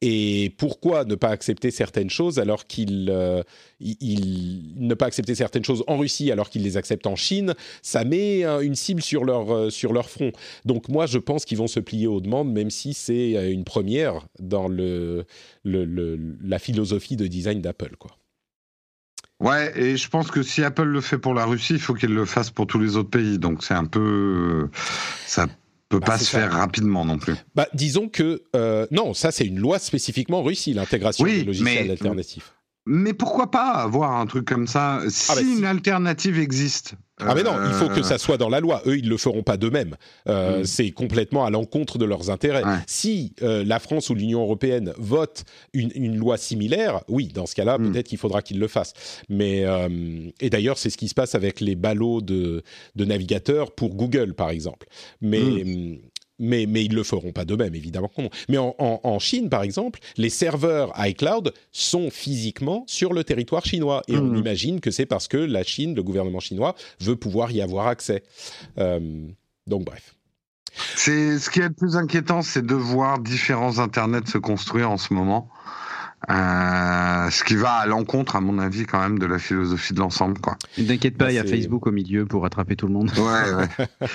[0.01, 3.43] et pourquoi ne pas accepter certaines choses alors qu'ils euh,
[3.79, 8.43] ne pas accepter certaines choses en Russie alors qu'ils les acceptent en Chine Ça met
[8.43, 10.31] une cible sur leur euh, sur leur front.
[10.65, 13.63] Donc moi je pense qu'ils vont se plier aux demandes même si c'est euh, une
[13.63, 15.25] première dans le,
[15.63, 18.17] la philosophie de design d'Apple quoi.
[19.39, 22.13] Ouais, et je pense que si Apple le fait pour la Russie, il faut qu'il
[22.13, 23.39] le fasse pour tous les autres pays.
[23.39, 24.69] Donc c'est un peu,
[25.25, 25.47] ça
[25.91, 27.35] peut bah, pas se faire rapidement non plus.
[27.53, 32.53] Bah, disons que euh, non, ça c'est une loi spécifiquement Russie, l'intégration des logiciels alternatifs.
[32.87, 36.95] Mais pourquoi pas avoir un truc comme ça si ah bah une alternative existe?
[37.27, 38.81] Ah mais non, il faut que euh, ça soit dans la loi.
[38.85, 39.95] Eux, ils le feront pas d'eux-mêmes.
[40.27, 40.65] Euh, hmm.
[40.65, 42.63] C'est complètement à l'encontre de leurs intérêts.
[42.87, 45.43] Si euh, la France ou l'Union européenne votent
[45.73, 47.91] une, loi similaire, oui, dans ce cas-là, hmm.
[47.91, 48.93] peut-être qu'il faudra qu'ils le fassent.
[49.29, 49.65] Mais
[50.39, 52.63] et d'ailleurs, c'est ce qui se passe avec les ballots de,
[52.95, 54.87] de navigateurs pour Google, par exemple.
[55.21, 55.97] Mais hmm
[56.41, 58.11] mais, mais ils le feront pas d'eux-mêmes, évidemment.
[58.49, 64.01] Mais en, Chine, par exemple, les serveurs iCloud sont physiquement sur le territoire chinois.
[64.07, 64.37] Et on mmh.
[64.37, 68.23] imagine que c'est parce que la Chine, le gouvernement chinois, veut pouvoir y avoir accès.
[68.79, 69.27] Euh,
[69.67, 70.15] donc, bref.
[70.95, 74.97] C'est ce qui est le plus inquiétant, c'est de voir différents internets se construire en
[74.97, 75.49] ce moment.
[76.29, 79.99] Euh, ce qui va à l'encontre, à mon avis, quand même, de la philosophie de
[79.99, 80.39] l'ensemble.
[80.39, 80.55] Quoi.
[80.77, 83.11] Ne t'inquiète pas, bah, il y a Facebook au milieu pour attraper tout le monde.
[83.17, 83.87] Ouais, ouais.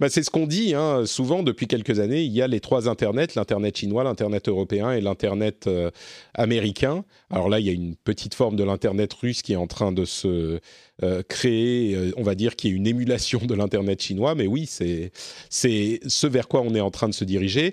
[0.00, 1.06] bah, c'est ce qu'on dit hein.
[1.06, 2.22] souvent depuis quelques années.
[2.22, 5.90] Il y a les trois internets l'internet chinois, l'internet européen et l'internet euh,
[6.34, 7.04] américain.
[7.30, 9.92] Alors là, il y a une petite forme de l'internet russe qui est en train
[9.92, 10.60] de se
[11.02, 12.12] euh, créer.
[12.16, 14.34] on va dire, qui est une émulation de l'internet chinois.
[14.34, 15.10] Mais oui, c'est
[15.50, 17.72] ce vers quoi on est en train de se diriger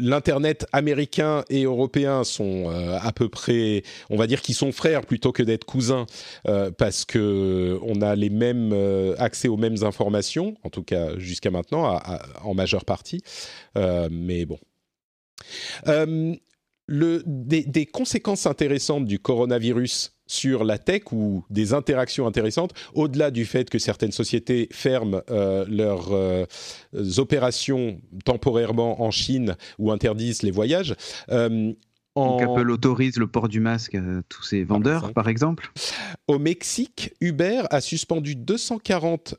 [0.00, 5.02] l'Internet américain et européen sont euh, à peu près, on va dire qu'ils sont frères
[5.02, 6.06] plutôt que d'être cousins,
[6.48, 11.18] euh, parce que on a les mêmes euh, accès aux mêmes informations, en tout cas
[11.18, 12.00] jusqu'à maintenant,
[12.42, 13.22] en majeure partie.
[14.10, 14.58] mais bon.
[16.92, 23.44] Le, des, conséquences intéressantes du coronavirus sur la tech ou des interactions intéressantes, au-delà du
[23.44, 26.44] fait que certaines sociétés ferment euh, leurs euh,
[27.18, 30.96] opérations temporairement en Chine ou interdisent les voyages.
[31.30, 31.72] Euh,
[32.16, 35.72] Donc Apple autorise le port du masque à tous ses vendeurs, par exemple?
[36.26, 39.36] Au Mexique, Uber a suspendu 240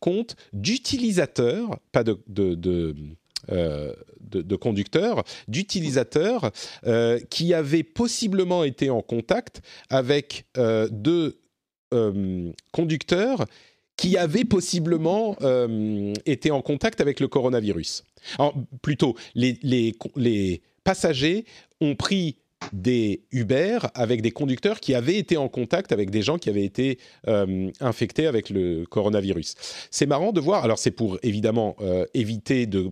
[0.00, 2.94] comptes d'utilisateurs, pas de, de euh,
[3.48, 6.50] de, conducteurs, d'utilisateurs
[6.86, 11.40] euh, qui avaient possiblement été en contact avec euh, deux
[12.72, 13.44] conducteurs
[13.96, 15.36] qui avaient possiblement
[16.26, 18.02] été en contact avec le coronavirus.
[18.82, 21.44] plutôt, les passagers
[21.80, 22.38] ont pris
[22.72, 26.64] des Uber avec des conducteurs qui avaient été en contact avec des gens qui avaient
[26.64, 26.98] été
[27.80, 29.54] infectés avec le coronavirus.
[29.92, 31.76] C'est marrant de voir, alors c'est pour évidemment
[32.12, 32.90] éviter de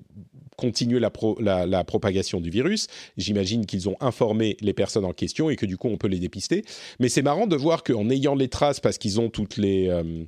[0.62, 2.86] continuer la, propagation du virus.
[3.16, 6.20] J'imagine qu'ils ont informé les personnes en question et que du coup on peut les
[6.20, 6.64] dépister.
[7.00, 9.88] Mais c'est marrant de voir qu'en ayant les traces, parce qu'ils ont toutes les...
[9.88, 10.24] Euh,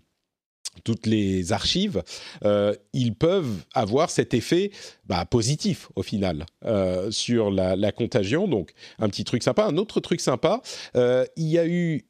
[0.83, 2.03] toutes les archives,
[2.45, 4.71] euh, ils peuvent avoir cet effet
[5.07, 8.49] bah, positif au final euh, sur la, contagion.
[8.49, 9.65] Donc un petit truc sympa.
[9.65, 10.63] Un autre truc sympa,
[10.97, 12.05] euh, il y a eu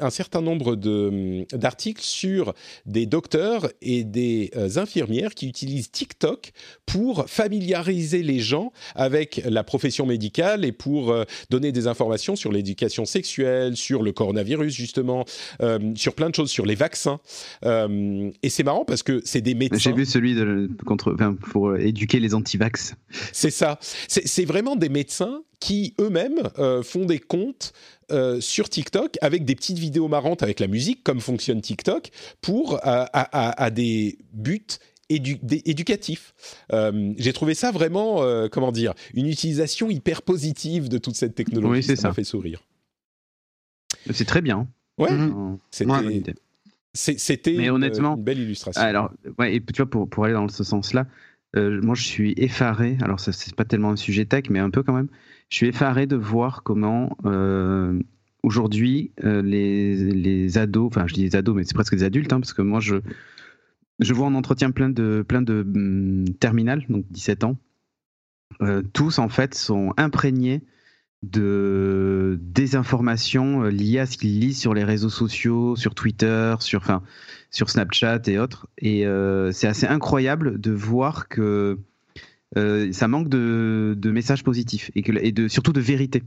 [0.00, 2.52] un certain nombre d'articles sur
[2.84, 6.52] des docteurs et des infirmières qui utilisent TikTok
[6.84, 11.14] pour familiariser les gens avec la profession médicale et pour
[11.48, 15.24] donner des informations sur l'éducation sexuelle, sur le coronavirus justement,
[15.94, 17.20] sur plein de choses, sur les vaccins.
[18.42, 19.78] Et c'est marrant parce que c'est des médecins.
[19.78, 21.16] J'ai vu celui de, contre,
[21.50, 22.94] pour éduquer les anti-vax.
[23.32, 23.78] C'est ça.
[24.08, 27.72] C'est vraiment des médecins qui eux-mêmes euh, font des comptes
[28.10, 32.78] euh, sur TikTok avec des petites vidéos marrantes avec la musique, comme fonctionne TikTok, pour
[32.82, 34.66] à, des buts
[35.08, 36.34] éducatifs.
[37.16, 41.88] J'ai trouvé ça vraiment, comment dire, une utilisation hyper positive de toute cette technologie.
[41.88, 42.62] Oui, ça m'a fait sourire.
[44.12, 44.68] C'est très bien.
[44.98, 45.58] Ouais, mmh.
[45.70, 46.34] c'était
[46.92, 48.80] c'était une, belle illustration.
[48.80, 51.06] Alors, ouais, et tu vois, pour, pour aller dans ce sens-là,
[51.56, 54.70] euh, moi je suis effaré, alors ça c'est pas tellement un sujet tech, mais un
[54.70, 55.08] peu quand même,
[55.48, 57.98] je suis effaré de voir comment euh,
[58.44, 62.32] aujourd'hui euh, les, les, ados, enfin je dis les ados, mais c'est presque des adultes,
[62.32, 62.96] hein, parce que moi je,
[63.98, 67.56] je vois en entretien plein de, plein de hum, terminales, donc 17 ans,
[68.92, 70.62] tous en fait sont imprégnés
[71.22, 76.80] de désinformation euh, liée à ce qu'ils lisent sur les réseaux sociaux, sur Twitter, sur,
[76.80, 77.02] enfin,
[77.50, 78.68] sur Snapchat et autres.
[78.78, 81.78] Et euh, c'est assez incroyable de voir que
[82.56, 86.22] euh, ça manque de, messages positifs et, que, et de, surtout de vérité.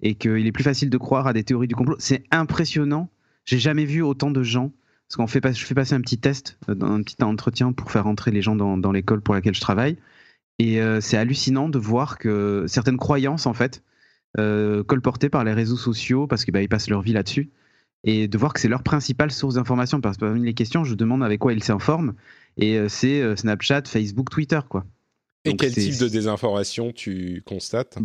[0.00, 1.96] Et qu'il est plus facile de croire à des théories du complot.
[1.98, 3.10] C'est impressionnant.
[3.44, 4.72] J'ai jamais vu autant de gens.
[5.08, 8.30] Parce qu'on fait, je fais passer un petit test, un petit entretien pour faire entrer
[8.30, 9.96] les gens dans, l'école pour laquelle je travaille.
[10.58, 13.82] Et c'est hallucinant de voir que certaines croyances, en fait,
[14.36, 17.50] colportés par les réseaux sociaux parce qu'ils bah, passent leur vie là-dessus
[18.04, 20.00] et de voir que c'est leur principale source d'information.
[20.00, 22.14] Parce que parmi les questions, je demande avec quoi ils s'informent
[22.56, 24.84] et euh, c'est euh, Snapchat, Facebook, Twitter, quoi.
[25.44, 27.98] Et quel type de désinformation tu constates?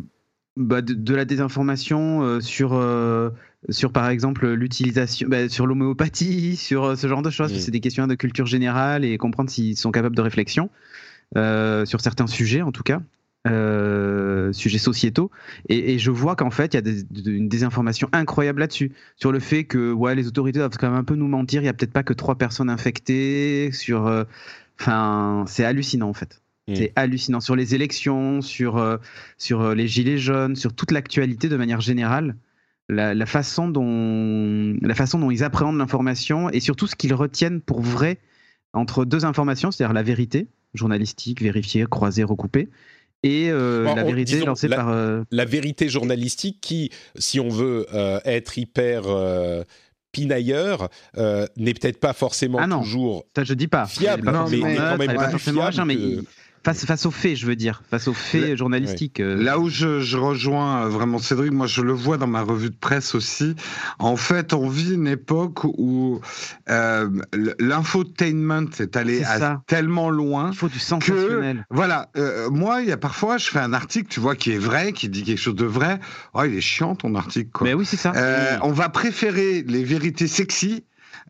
[0.55, 2.79] Bah, de, la désinformation euh, sur,
[3.69, 7.57] sur, par exemple, l'utilisation, bah, sur l'homéopathie, sur ce genre de choses.
[7.57, 10.69] C'est des questions de culture générale et comprendre s'ils sont capables de réflexion,
[11.35, 13.01] sur certains sujets en tout cas.
[13.45, 15.29] Euh, sujets sociétaux.
[15.67, 18.93] Et, je vois qu'en fait, il y a des, une désinformation incroyable là-dessus.
[19.17, 21.59] Sur le fait que ouais, les autorités doivent quand même un peu nous mentir.
[21.61, 23.71] Il n'y a peut-être pas que trois personnes infectées.
[23.73, 24.23] Sur, euh,
[25.45, 26.41] c'est hallucinant en fait.
[26.69, 26.75] Mm.
[26.75, 28.95] C'est hallucinant sur les élections, sur, euh,
[29.37, 32.37] sur les gilets jaunes, sur toute l'actualité de manière générale.
[32.87, 37.59] La, la, façon dont, la façon dont ils appréhendent l'information et surtout ce qu'ils retiennent
[37.59, 38.19] pour vrai
[38.71, 42.69] entre deux informations, c'est-à-dire la vérité journalistique, vérifiée, croisée, recoupée,
[43.23, 44.89] et euh, la vérité lancée par.
[44.89, 49.03] Euh, la vérité journalistique qui, si on veut euh, être hyper
[50.11, 54.75] pinailleur n'est peut-être pas forcément ah non, toujours ça je dis pas fiable, mais, mais,
[54.75, 55.83] quand même pas fiable.
[55.85, 55.97] mais
[56.63, 59.19] Face, face aux faits, je veux dire, face aux faits journalistiques.
[59.19, 59.35] Euh.
[59.35, 62.69] Là où je, je, rejoins euh, vraiment Cédric, moi je le vois dans ma revue
[62.69, 63.55] de presse aussi.
[63.99, 66.21] En fait, on vit une époque où
[66.69, 67.09] euh,
[67.59, 69.23] l'infotainment est allé
[69.67, 70.51] tellement loin.
[70.51, 71.65] Il faut du sensationnel.
[71.69, 74.51] Que, voilà, euh, moi, il y a parfois, je fais un article, tu vois, qui
[74.51, 75.99] est vrai, qui dit quelque chose de vrai.
[76.33, 77.67] Oh, il est chiant ton article, quoi.
[77.67, 78.13] Mais oui, c'est ça.
[78.15, 80.83] Euh, On va préférer les vérités sexy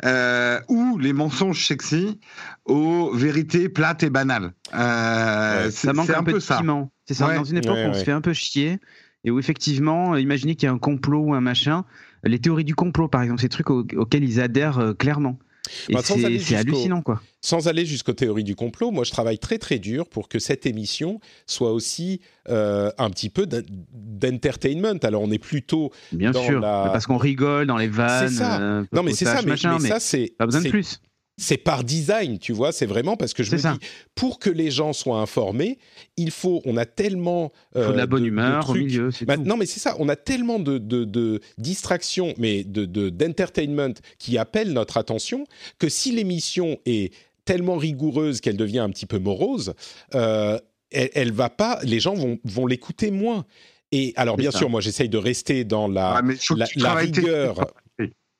[0.05, 2.19] euh, ou les mensonges sexy
[2.65, 4.53] aux vérités plates et banales.
[4.73, 6.91] Euh, ça manque un, peu, de piment.
[7.05, 8.79] C'est ça, dans une époque où on se fait un peu chier
[9.23, 11.85] et où effectivement, imaginez qu'il y a un complot ou un machin,
[12.23, 15.39] les théories du complot par exemple, ces trucs auxquels ils adhèrent euh, clairement.
[15.89, 17.21] Bah, c'est hallucinant, quoi.
[17.41, 20.65] Sans aller jusqu'aux théories du complot, moi je travaille très très dur pour que cette
[20.65, 24.99] émission soit aussi euh, un petit peu d'entertainment.
[25.03, 26.89] Alors on est plutôt bien dans sûr la...
[26.91, 28.29] parce qu'on rigole dans les vannes.
[28.29, 28.61] C'est ça.
[28.61, 31.01] Euh, non mais c'est ça, mais, mais, ça c'est pas besoin de plus
[31.37, 34.69] c'est par design, tu vois, c'est vraiment parce que je me dis, pour que les
[34.69, 35.79] gens soient informés,
[36.15, 37.51] il faut, on a tellement...
[37.75, 40.09] il faut de la euh, bonne humeur au milieu, bah, Non, mais c'est ça, on
[40.09, 45.45] a tellement de, de, distractions, mais d'entertainment qui appellent notre attention,
[45.79, 47.13] que si l'émission est
[47.45, 49.73] tellement rigoureuse qu'elle devient un petit peu morose,
[50.13, 50.59] euh,
[50.91, 53.45] elle, va pas, les gens vont, vont l'écouter moins.
[53.91, 56.21] Et alors, bien sûr, moi, j'essaye de rester dans la, ah,
[56.75, 57.73] la rigueur.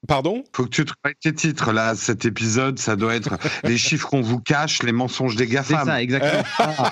[0.08, 0.44] Pardon?
[0.54, 1.96] Faut que tu trouves tes titres là.
[1.96, 5.80] Cet épisode, ça doit être les chiffres qu'on vous cache, les mensonges des GAFAM.
[5.80, 6.44] C'est ça, exactement.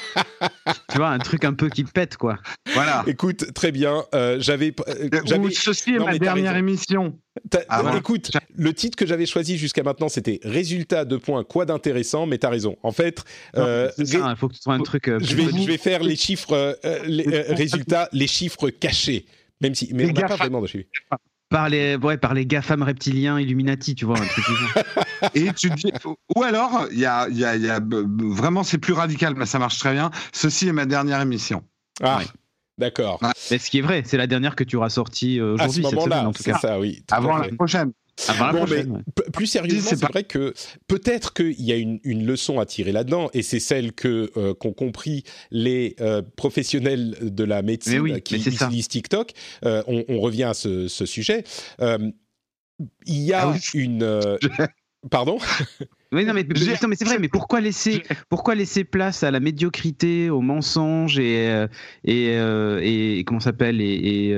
[0.89, 2.37] tu vois, un truc un peu qui pète, quoi.
[2.73, 3.03] Voilà.
[3.07, 4.03] Écoute, très bien.
[4.15, 4.73] Euh, j'avais.
[4.87, 5.09] Euh,
[5.51, 7.17] ceci est ma dernière émission.
[7.69, 12.25] Ah écoute, le titre que j'avais choisi jusqu'à maintenant, c'était Résultat de points, quoi d'intéressant,
[12.25, 12.77] mais t'as raison.
[12.83, 13.23] En fait,
[13.55, 14.05] euh, il
[14.37, 15.07] faut que tu trouves un truc.
[15.07, 19.25] Euh, je, vais, je vais faire les chiffres, les résultats, les chiffres cachés.
[19.61, 20.87] Même si, mais on n'a pas vraiment de chiffres
[21.51, 24.17] par les, ouais, par les GAFAM reptiliens Illuminati, tu vois.
[24.17, 24.45] Un truc
[25.35, 25.91] et tu dis,
[26.35, 29.59] ou alors, il y a, y, a, y a, vraiment, c'est plus radical, mais ça
[29.59, 30.09] marche très bien.
[30.31, 31.63] Ceci est ma dernière émission.
[32.01, 32.21] Ah,
[32.77, 33.19] d'accord.
[33.51, 35.85] Mais ce qui est vrai, c'est la dernière que tu auras sortie aujourd'hui.
[35.85, 37.03] À ce moment-là, c'est ça, oui.
[37.11, 37.91] Avant la prochaine.
[38.27, 38.85] Bon, mais
[39.31, 40.53] plus sérieusement, c'est vrai que
[40.87, 44.53] peut-être qu'il y a une, une, leçon à tirer là-dedans, et c'est celle que euh,
[44.53, 49.31] qu'ont compris les euh, professionnels de la médecine qui utilisent TikTok.
[49.65, 51.43] Euh, on, on, revient à ce, ce sujet.
[51.79, 52.13] il
[53.05, 54.37] y a ah une.
[55.09, 55.39] Pardon?
[56.11, 56.43] Oui, non, mais,
[56.87, 61.65] mais c'est vrai, mais pourquoi laisser, pourquoi laisser place à la médiocrité, au mensonge et,
[62.03, 64.37] et, et, comment s'appelle et, et,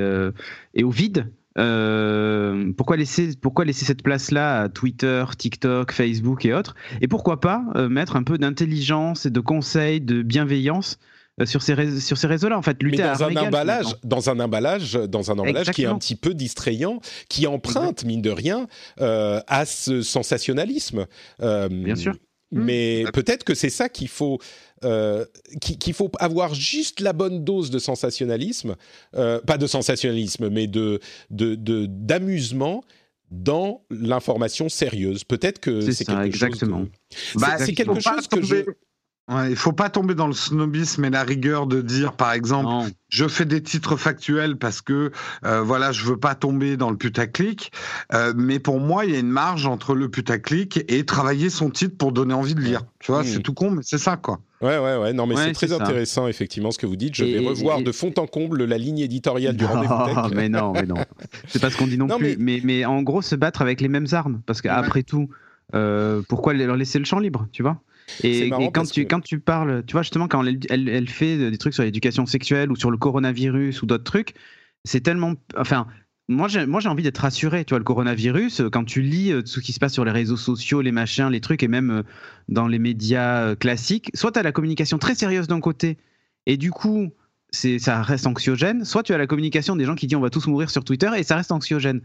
[0.74, 1.30] et, au vide?
[1.58, 6.76] Euh, pourquoi laisser pourquoi laisser cette place-là à Twitter, TikTok, Facebook et autres?
[7.02, 10.98] Et pourquoi pas euh, mettre un peu d'intelligence et de conseils, de bienveillance
[11.40, 12.58] euh, sur ces sur ces réseaux-là?
[12.58, 15.98] En fait lutter dans un emballage dans un emballage dans un emballage qui est un
[15.98, 17.00] petit peu distrayant
[17.30, 21.06] qui emprunte mine de rien à ce sensationnalisme.
[21.40, 22.16] Bien sûr.
[22.52, 24.40] mais peut-être que c'est ça qu'il faut
[24.84, 25.26] euh,
[25.62, 28.76] qu'il faut avoir juste la bonne dose de sensationnalisme,
[29.16, 32.84] euh, pas de sensationnalisme, mais de d'amusement
[33.34, 35.24] dans l'information sérieuse.
[35.24, 36.86] Peut-être que c'est quelque exactement.
[37.12, 37.42] chose.
[37.42, 38.58] Bah, c'est quelque chose que je
[39.32, 42.66] Ouais, il faut pas tomber dans le snobisme et la rigueur de dire, par exemple,
[42.68, 42.88] Non.
[43.08, 45.12] je fais des titres factuels parce que
[45.46, 47.72] euh, voilà, je veux pas tomber dans le putaclic.
[48.14, 51.70] Euh, mais pour moi, il y a une marge entre le putaclic et travailler son
[51.70, 52.82] titre pour donner envie de lire.
[53.00, 53.28] Tu vois, Mmh.
[53.28, 54.40] c'est tout con, mais c'est ça, quoi.
[54.62, 55.14] Ouais, ouais, ouais.
[55.14, 55.76] Non, mais Ouais, c'est très ça.
[55.76, 57.16] intéressant, effectivement, ce que vous dites.
[57.16, 59.94] Je Et- vais revoir et- de fond en comble la ligne éditoriale du Non, rendez-vous
[60.36, 60.96] mais non, mais non.
[61.48, 62.36] C'est pas ce qu'on dit non, Non, plus.
[62.40, 62.60] Mais...
[62.62, 64.42] Mais, en gros, se battre avec les mêmes armes.
[64.46, 65.30] Parce qu'après tout,
[65.76, 67.78] euh, pourquoi leur laisser le champ libre, tu vois?
[68.24, 71.50] Et, quand, tu, que- quand tu parles, tu vois, justement, quand elle, elle, elle fait
[71.52, 74.34] des trucs sur l'éducation sexuelle ou sur le coronavirus ou d'autres trucs,
[74.84, 75.34] c'est tellement.
[75.58, 75.88] Enfin.
[76.30, 77.66] Moi j'ai, moi, j'ai envie d'être rassuré.
[77.66, 80.12] Tu vois, le coronavirus, quand tu lis euh, tout ce qui se passe sur les
[80.12, 82.04] réseaux sociaux, les machins, les trucs, et même euh,
[82.48, 85.98] dans les médias euh, classiques, soit tu as la communication très sérieuse d'un côté,
[86.46, 87.12] et du coup,
[87.50, 90.30] c'est, ça reste anxiogène, soit tu as la communication des gens qui disent on va
[90.30, 92.00] tous mourir sur Twitter, et ça reste anxiogène.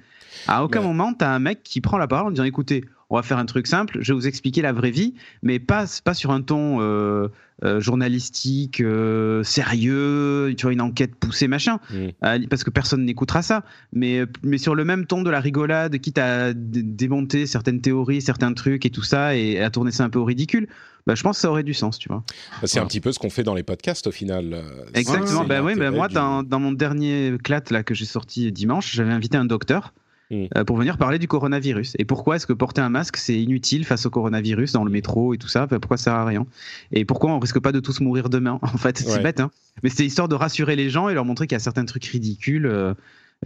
[0.49, 0.87] À aucun Ouais.
[0.87, 3.39] moment, tu as un mec qui prend la parole en disant écoutez, on va faire
[3.39, 6.43] un truc simple, je vais vous expliquer la vraie vie, mais pas, pas sur un
[6.43, 7.29] ton euh,
[7.65, 12.09] euh, journalistique, euh, sérieux, tu vois, une enquête poussée, machin, Mm.
[12.25, 15.97] Euh, parce que personne n'écoutera ça, mais, mais sur le même ton de la rigolade,
[15.99, 20.11] quitte à démonter certaines théories, certains trucs et tout ça, et à tourner ça un
[20.11, 20.69] peu au ridicule,
[21.07, 22.23] bah, je pense que ça aurait du sens, tu vois.
[22.61, 24.63] Bah, C'est un petit peu ce qu'on fait dans les podcasts au final.
[24.95, 25.45] Exactement.
[25.45, 28.53] Ben oui, ben l'intérêt moi, du- dans, dans mon dernier clat là, que j'ai sorti
[28.53, 29.95] dimanche, j'avais invité un docteur
[30.31, 30.45] Mm.
[30.57, 31.95] euh, pour venir parler du coronavirus.
[31.99, 35.33] Et pourquoi est-ce que porter un masque, c'est inutile face au coronavirus dans le métro
[35.33, 35.67] et tout ça?
[35.67, 36.47] Pourquoi ça sert à rien?
[36.93, 39.23] Et pourquoi on risque pas de tous mourir demain En fait, c'est Ouais.
[39.23, 39.51] bête, hein
[39.83, 42.05] Mais c'est histoire de rassurer les gens et leur montrer qu'il y a certains trucs
[42.05, 42.93] ridicules euh,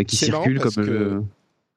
[0.09, 0.73] qui circulent comme...
[0.75, 1.27] que- euh, comme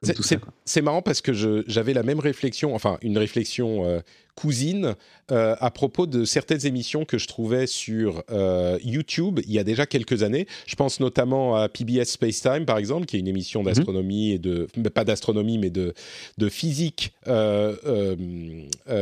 [0.02, 1.32] C'est- marrant parce que
[1.66, 4.00] j'avais la même réflexion, enfin une réflexion euh,
[4.34, 4.94] cousine
[5.32, 9.64] euh, à propos de certaines émissions que je trouvais sur euh, YouTube il y a
[9.64, 10.46] déjà quelques années.
[10.66, 13.66] Je pense notamment à PBS Space Time par exemple, qui est une émission Mhm.
[13.66, 15.94] d'astronomie et de pas d'astronomie mais de
[16.36, 17.12] de physique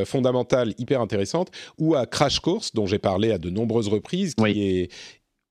[0.05, 4.43] fondamentale hyper intéressante, ou à Crash Course dont j'ai parlé à de nombreuses reprises, qui
[4.43, 4.61] Oui.
[4.61, 4.91] est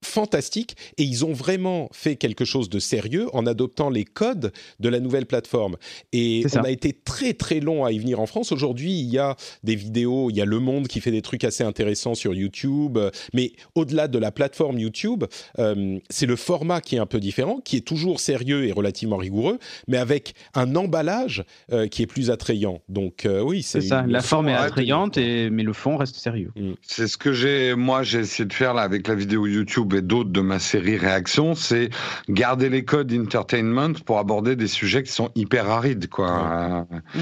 [0.04, 4.90] fantastique et ils ont vraiment fait quelque chose de sérieux en adoptant les codes de
[4.90, 5.78] la nouvelle plateforme.
[6.12, 6.62] Et on ça.
[6.62, 8.52] a été très très long à y venir en France.
[8.52, 11.44] Aujourd'hui, il y a des vidéos, il y a Le Monde qui fait des trucs
[11.44, 12.98] assez intéressants sur YouTube,
[13.34, 15.24] mais au-delà de la plateforme YouTube,
[15.60, 19.18] euh, c'est le format qui est un peu différent, qui est toujours sérieux et relativement
[19.18, 22.82] rigoureux, mais avec un emballage euh, qui est plus attrayant.
[22.90, 26.52] Donc euh, oui, c'est ça, la forme est attrayante, et, mais le fond reste sérieux.
[26.82, 30.02] C'est ce que j'ai, moi, j'ai essayé de faire là avec la vidéo YouTube et
[30.02, 31.90] d'autres de ma série Réaction, c'est
[32.30, 36.88] garder les codes entertainment pour aborder des sujets qui sont hyper arides, quoi.
[36.92, 37.22] Euh,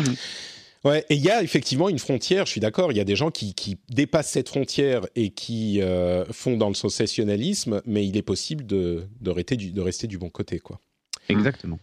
[0.83, 3.15] Ouais, et il y a effectivement une frontière, je suis d'accord, il y a des
[3.15, 8.17] gens qui, qui dépassent cette frontière et qui euh, font dans le sensationnalisme, mais il
[8.17, 10.79] est possible de, de, rester, du, de rester du bon côté, quoi.
[11.29, 11.77] Exactement.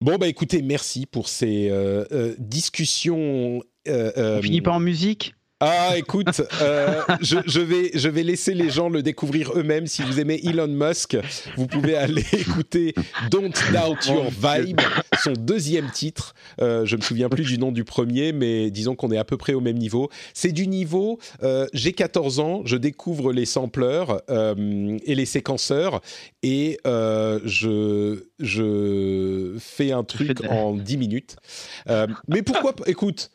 [0.00, 3.60] Bon, bah écoutez, merci pour ces euh, euh, discussions.
[3.88, 5.34] euh, euh, On finit pas en musique?
[5.60, 9.88] Ah, écoute, euh, je, je, vais, je vais laisser les gens le découvrir eux-mêmes.
[9.88, 11.16] Si vous aimez Elon Musk,
[11.56, 12.94] vous pouvez aller écouter
[13.28, 14.80] Don't Doubt Your Vibe,
[15.24, 16.36] son deuxième titre.
[16.60, 19.36] Euh, je me souviens plus du nom du premier, mais disons qu'on est à peu
[19.36, 20.10] près au même niveau.
[20.32, 26.02] C'est du niveau, euh, j'ai 14 ans, je découvre les sampleurs euh, et les séquenceurs,
[26.44, 31.36] et je, je fais un truc en 10 minutes.
[32.28, 33.32] Mais pourquoi Écoute,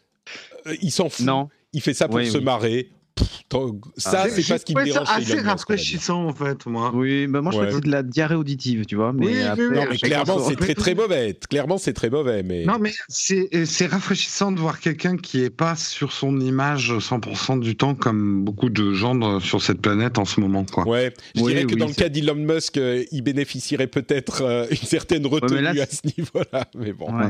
[0.82, 1.26] il s'en fout.
[1.26, 1.50] Non.
[1.74, 2.44] Il fait ça pour Oui, se oui.
[2.44, 2.90] marrer.
[3.16, 5.06] Pff, tant- ça, Ah, c'est pas ce qui me dérange.
[5.08, 6.92] chez assez rafraîchissant, en fait, moi.
[6.96, 7.72] Oui, bah moi je Ouais.
[7.72, 9.14] c'est de la diarrhée auditive, tu vois.
[9.14, 11.38] Mais Oui, oui, après, oui, Non, mais clairement, c'est très très mauvais.
[11.48, 12.42] Clairement, c'est très mauvais.
[12.42, 16.98] Mais Non, mais c'est c'est rafraîchissant de voir quelqu'un qui est pas sur son image
[16.98, 20.88] 100% du temps, comme beaucoup de gens sur cette planète en ce moment, quoi.
[20.88, 23.86] ouais, je Oui, dirais que oui, dans le c'est- cas d'Elon Musk, euh, il bénéficierait
[23.86, 26.66] peut-être euh, une certaine retenue là, à ce niveau-là.
[26.76, 27.16] Mais bon.
[27.16, 27.30] Ouais.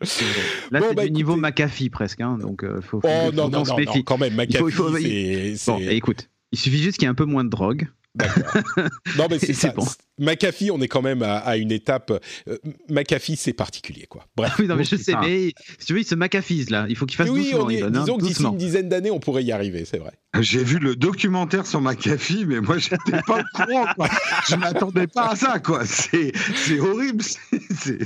[0.70, 1.36] Là, Bon, c'est bah, du niveau.
[1.36, 4.18] McAfee presque, hein, donc euh, faut, faut, Oh faut non, qu'on non, non, non, quand
[4.18, 5.72] même, Il faut- McAfee, il faut-.
[5.72, 7.88] Bon, écoute, il suffit juste qu'il y ait un peu moins de drogue.
[9.16, 9.84] Non, mais c'est bon.
[10.18, 12.12] McAfee, on est quand même à, à une étape...
[12.48, 12.58] euh,
[12.88, 14.24] McAfee, c'est particulier, quoi.
[14.36, 14.54] Bref.
[14.60, 16.86] oui, non, mais je sais, mais si tu veux, il se McAfee's là.
[16.88, 17.64] Il faut qu'il fasse oui, doucement.
[17.64, 20.12] on hein, disons que d'ici une dizaine d'années, on pourrait y arriver, c'est vrai.
[20.40, 24.08] J'ai vu le documentaire sur McAfee, mais moi, j'étais pas au courant, quoi.
[24.48, 25.84] Je m'attendais pas à ça, quoi.
[25.84, 26.32] C'est
[26.80, 27.24] horrible.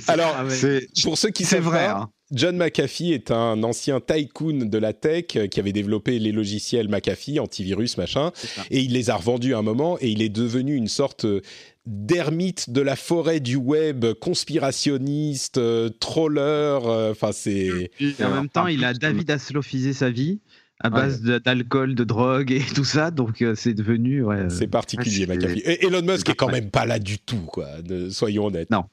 [0.08, 0.88] Alors, Ah ouais.
[1.02, 1.86] pour ceux qui c'est savent vrai.
[1.86, 2.10] pas, hein.
[2.30, 6.88] John McAfee est un ancien tycoon de la tech euh, qui avait développé les logiciels
[6.88, 8.32] McAfee, antivirus, machin,
[8.70, 11.40] et il les a revendus à un moment et il est devenu une sorte euh,
[11.86, 16.78] d'ermite de la forêt du web, conspirationniste, euh, troller,
[17.10, 17.90] enfin c'est...
[18.00, 20.40] Et en même temps, il a David Aslofisé sa vie
[20.80, 24.22] à base d'alcool, de drogue et tout ça, donc euh, c'est devenu.
[24.22, 25.58] Ouais, euh, C'est particulier, McAfee.
[25.64, 27.82] Et Elon Musk est quand même pas là du tout, quoi.
[27.82, 28.70] de- soyons honnêtes.
[28.70, 28.84] Non.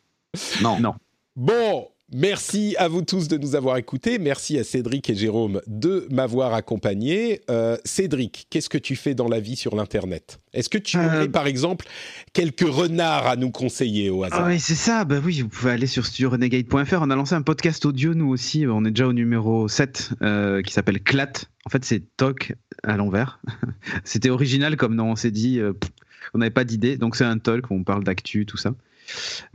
[0.64, 0.80] Non.
[0.80, 0.96] Non.
[1.36, 4.20] Bon, Merci à vous tous de nous avoir écoutés.
[4.20, 7.42] Merci à Cédric et Jérôme de m'avoir accompagné.
[7.50, 10.40] Euh, Cédric, qu'est-ce que tu fais dans la vie sur l'Internet?
[10.54, 11.88] Est-ce que tu aurais, par exemple,
[12.32, 14.44] quelques renards à nous conseiller au hasard?
[14.44, 15.04] Ah oui, c'est ça.
[15.04, 17.02] Bah oui, vous pouvez aller sur studiorenegade.fr.
[17.02, 18.66] On a lancé un podcast audio, nous aussi.
[18.68, 21.32] On est déjà au numéro 7, euh, qui s'appelle Clat.
[21.66, 22.54] En fait, c'est Toc
[22.84, 23.40] à l'envers.
[24.04, 25.10] C'était original comme nom.
[25.10, 25.90] On s'est dit, euh, pff,
[26.36, 26.98] on n'avait pas d'idée.
[26.98, 28.76] Donc, c'est un talk où on parle d'actu, tout ça.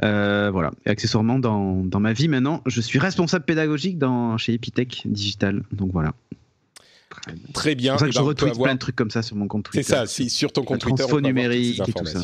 [0.04, 0.72] Euh, voilà.
[0.86, 3.98] Et accessoirement, dans, ma vie maintenant, je suis responsable pédagogique
[4.38, 5.62] chez Epitech Digital.
[5.72, 6.14] Donc voilà.
[7.52, 7.94] Très bien.
[7.98, 9.46] C'est ça que Eh je ben, retweet avoir- plein de trucs comme ça sur mon
[9.48, 9.92] compte C'est Twitter.
[9.94, 11.04] ça, c'est sur ton compte Twitter.
[11.10, 12.20] on numérique et tout ça.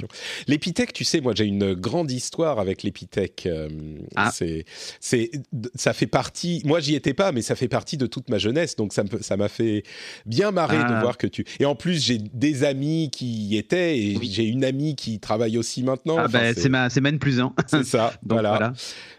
[0.48, 3.46] L'Epitech, tu sais, moi j'ai une grande histoire avec l'Epitech.
[3.46, 3.68] euh,
[4.14, 4.30] Ah.
[4.32, 4.64] C'est,
[5.00, 5.30] c'est,
[5.74, 6.62] ça fait partie.
[6.64, 9.08] Moi, j'y étais pas, mais ça fait partie de toute ma jeunesse, donc ça me,
[9.20, 9.82] ça m'a fait
[10.24, 11.00] bien marrer de Ah.
[11.02, 11.44] voir que tu.
[11.60, 14.30] Et en plus, j'ai des amis qui y étaient, et Oui.
[14.32, 16.16] j'ai une amie qui travaille aussi maintenant.
[16.18, 17.52] Ah Enfin, bah, c'est ma, c'est ma plus 1.
[17.66, 18.12] c'est ça.
[18.22, 18.50] Donc voilà.
[18.50, 18.72] voilà.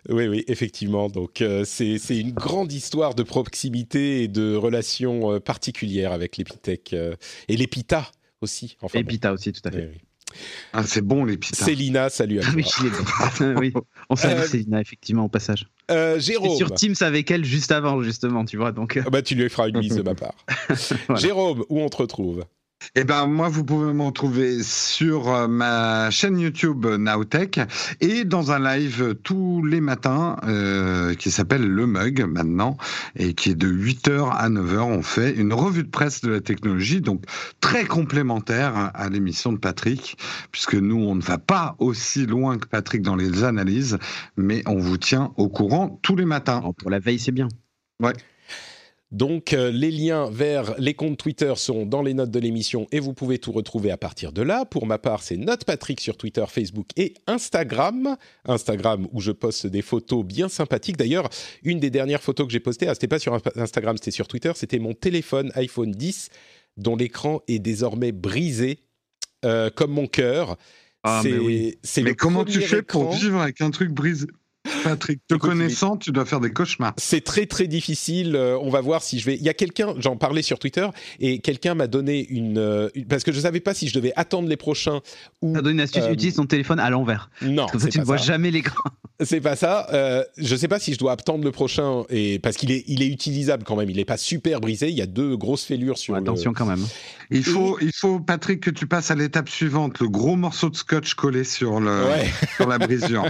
[0.10, 1.10] Oui, oui, effectivement.
[1.10, 5.40] Donc, euh, c'est c'est une grande histoire de proximité et de relations euh,
[5.72, 7.16] particulières avec l'Epitech euh,
[7.50, 8.10] et l'Epita
[8.42, 8.78] aussi.
[8.82, 9.34] Enfin, Et bon.
[9.34, 9.90] Aussi, tout à fait.
[9.94, 10.02] oui.
[10.74, 11.66] Ah, c'est bon, les pitars.
[11.66, 12.56] Célina, salut à Ah toi.
[12.56, 13.44] oui, dit.
[13.58, 13.74] oui.
[14.10, 15.68] On salue Euh, Célina, effectivement, au passage.
[15.90, 16.56] Euh, Jérôme.
[16.58, 18.72] sur Teams avec elle juste avant, justement, tu vois.
[18.74, 20.36] Donc, euh, Ah bah, tu lui feras une bise de ma part.
[21.08, 21.22] Voilà.
[21.22, 22.44] Jérôme, où on te retrouve?
[22.96, 27.60] Eh ben moi, vous pouvez me retrouver sur euh, ma chaîne YouTube euh, Nowtech
[28.02, 32.78] et dans un live euh, tous les matins euh, qui s'appelle Le Mug maintenant
[33.16, 34.80] et qui est de 8h à 9h.
[34.80, 37.24] On fait une revue de presse de la technologie, donc
[37.62, 40.18] très complémentaire à l'émission de Patrick,
[40.52, 43.98] puisque nous, on ne va pas aussi loin que Patrick dans les analyses,
[44.38, 46.60] mais on vous tient au courant tous les matins.
[46.60, 47.48] alors, pour la veille, c'est bien.
[49.12, 53.00] Donc, euh, les liens vers les comptes Twitter sont dans les notes de l'émission et
[53.00, 54.66] vous pouvez tout retrouver à partir de là.
[54.66, 58.18] Pour ma part, c'est Note Patrick sur Twitter, Facebook et Instagram.
[58.46, 60.98] Instagram où je poste des photos bien sympathiques.
[60.98, 61.30] D'ailleurs,
[61.64, 64.52] une des dernières photos que j'ai postées, ah, c'était pas sur Instagram, c'était sur Twitter,
[64.56, 66.30] c'était mon téléphone iPhone 10
[66.76, 68.80] dont l'écran est désormais brisé,
[69.46, 70.58] euh, comme mon cœur.
[71.04, 71.78] Ah, c'est mais oui.
[72.04, 74.28] Mais comment tu fais pour vivre avec un truc brisé?
[74.84, 76.94] Patrick, te connaissant, tu dois faire des cauchemars.
[76.98, 78.36] C'est très très difficile.
[78.36, 79.36] Euh, on va voir si je vais.
[79.36, 80.88] Il y a quelqu'un, j'en parlais sur Twitter,
[81.20, 84.14] et quelqu'un m'a donné une, euh, une- parce que je savais pas si je devais
[84.16, 85.02] attendre les prochains
[85.42, 87.30] ou Ça donne une astuce, Euh, utilise ton téléphone à l'envers.
[87.42, 87.68] non.
[87.68, 88.26] Comme ça, c'est tu ne pas vois ça.
[88.26, 88.90] jamais l'écran.
[89.24, 89.88] C'est pas ça.
[89.94, 93.02] Euh, je sais pas si je dois attendre le prochain et parce qu'il est, il
[93.02, 93.90] est utilisable quand même.
[93.90, 94.90] Il est pas super brisé.
[94.90, 96.86] Il y a deux grosses fêlures sur le- Attention quand même.
[97.32, 100.76] Il faut, il faut, Patrick, que tu passes à l'étape suivante, le gros morceau de
[100.76, 102.28] scotch collé sur, le, Ouais.
[102.58, 103.26] sur la brisure.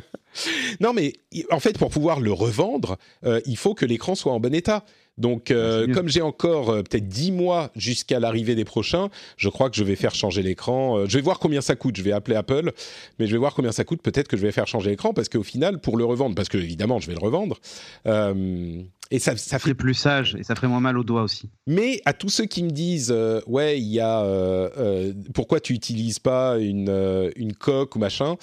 [0.81, 1.14] Non, mais
[1.51, 4.84] en fait, pour pouvoir le revendre, euh, il faut que l'écran soit en bon état.
[5.18, 5.94] Donc, euh, Ah, mieux.
[5.95, 9.84] comme j'ai encore euh, peut-être 10 mois jusqu'à l'arrivée des prochains, je crois que je
[9.84, 10.98] vais faire changer l'écran.
[10.99, 11.95] Euh, je vais voir combien ça coûte.
[11.98, 12.72] Je vais appeler Apple,
[13.19, 14.02] mais je vais voir combien ça coûte.
[14.02, 16.57] Peut-être que je vais faire changer l'écran parce qu'au final, pour le revendre, parce que
[16.57, 17.57] évidemment, je vais le revendre.
[18.06, 21.49] euh, et ça, ferait plus sage et ça ferait moins mal aux doigts aussi.
[21.65, 25.61] mais à tous ceux qui me disent euh, ouais il y a euh, euh, pourquoi
[25.61, 28.35] tu utilises pas une euh, une coque ou machin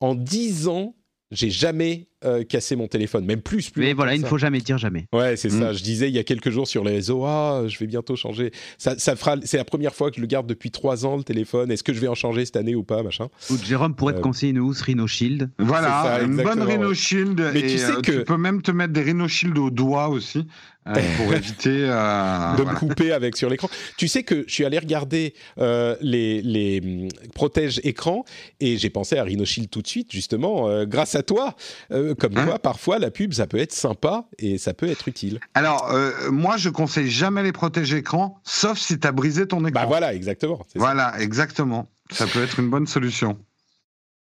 [0.00, 0.94] en 10 ans
[1.30, 4.60] j'ai jamais euh, cassé mon téléphone même plus plus Mais voilà, il ne faut jamais
[4.60, 5.06] dire jamais.
[5.12, 5.58] Ouais, c'est Mm.
[5.60, 5.72] ça.
[5.72, 8.50] Je disais il y a quelques jours sur les réseaux, ah, je vais bientôt changer.
[8.76, 9.36] Ça, ça fera.
[9.44, 11.70] C'est la première fois que je le garde depuis trois ans le téléphone.
[11.70, 14.18] Est-ce que je vais en changer cette année ou pas, machin Ou Jérôme pourrait Euh,
[14.18, 15.50] te conseiller une housse Rhino Shield.
[15.58, 16.92] Voilà, ça, une bonne Rhino.
[16.92, 17.40] Shield.
[17.54, 19.70] Mais et, tu sais euh, que- tu peux même te mettre des Rhino Shield au
[19.70, 20.42] doigt aussi euh,
[21.16, 21.84] pour éviter.
[21.88, 22.72] euh, de voilà.
[22.72, 23.68] me couper avec sur l'écran.
[23.96, 28.24] Tu sais que je suis allé regarder euh, les, les hum, protèges écran
[28.60, 31.54] et j'ai pensé à Rhino Shield tout de suite, justement, euh, grâce à toi.
[31.90, 35.40] Comme Hein quoi, parfois, la pub, ça peut être sympa et ça peut être utile.
[35.54, 35.92] Alors,
[36.30, 39.80] moi, je conseille jamais les protèges écrans, sauf si tu as brisé ton écran.
[39.82, 40.58] Bah voilà, exactement.
[40.68, 40.78] ça.
[40.78, 41.88] Voilà, exactement.
[42.12, 43.38] Ça peut être une bonne solution.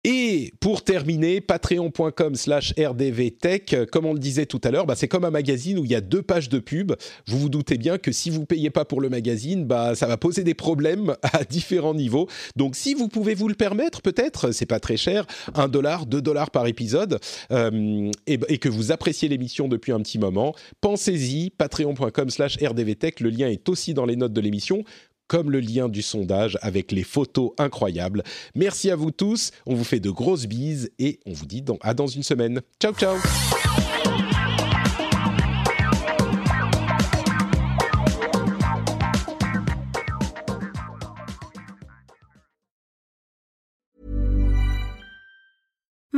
[0.05, 4.95] Et pour terminer, patreon.com slash rdvtech, euh, comme on le disait tout à l'heure, bah,
[4.95, 6.93] c'est comme un magazine où il y a deux pages de pub.
[7.27, 10.15] Vous vous doutez bien que si vous payez pas pour le magazine, bah, ça va
[10.15, 12.29] poser des problèmes à différents niveaux.
[12.55, 16.21] Donc si vous pouvez vous le permettre, peut-être, c'est pas très cher, 1 dollar, 2
[16.21, 17.19] dollars par épisode,
[17.51, 23.19] euh, et, et que vous appréciez l'émission depuis un petit moment, pensez-y, patreon.com slash rdvtech,
[23.19, 24.85] le lien est aussi dans les notes de l'émission
[25.29, 28.23] comme le lien du sondage avec les photos incroyables.
[28.55, 31.93] Merci à vous tous, on vous fait de grosses bises et on vous dit à
[31.93, 32.61] dans une semaine.
[32.81, 33.15] Ciao ciao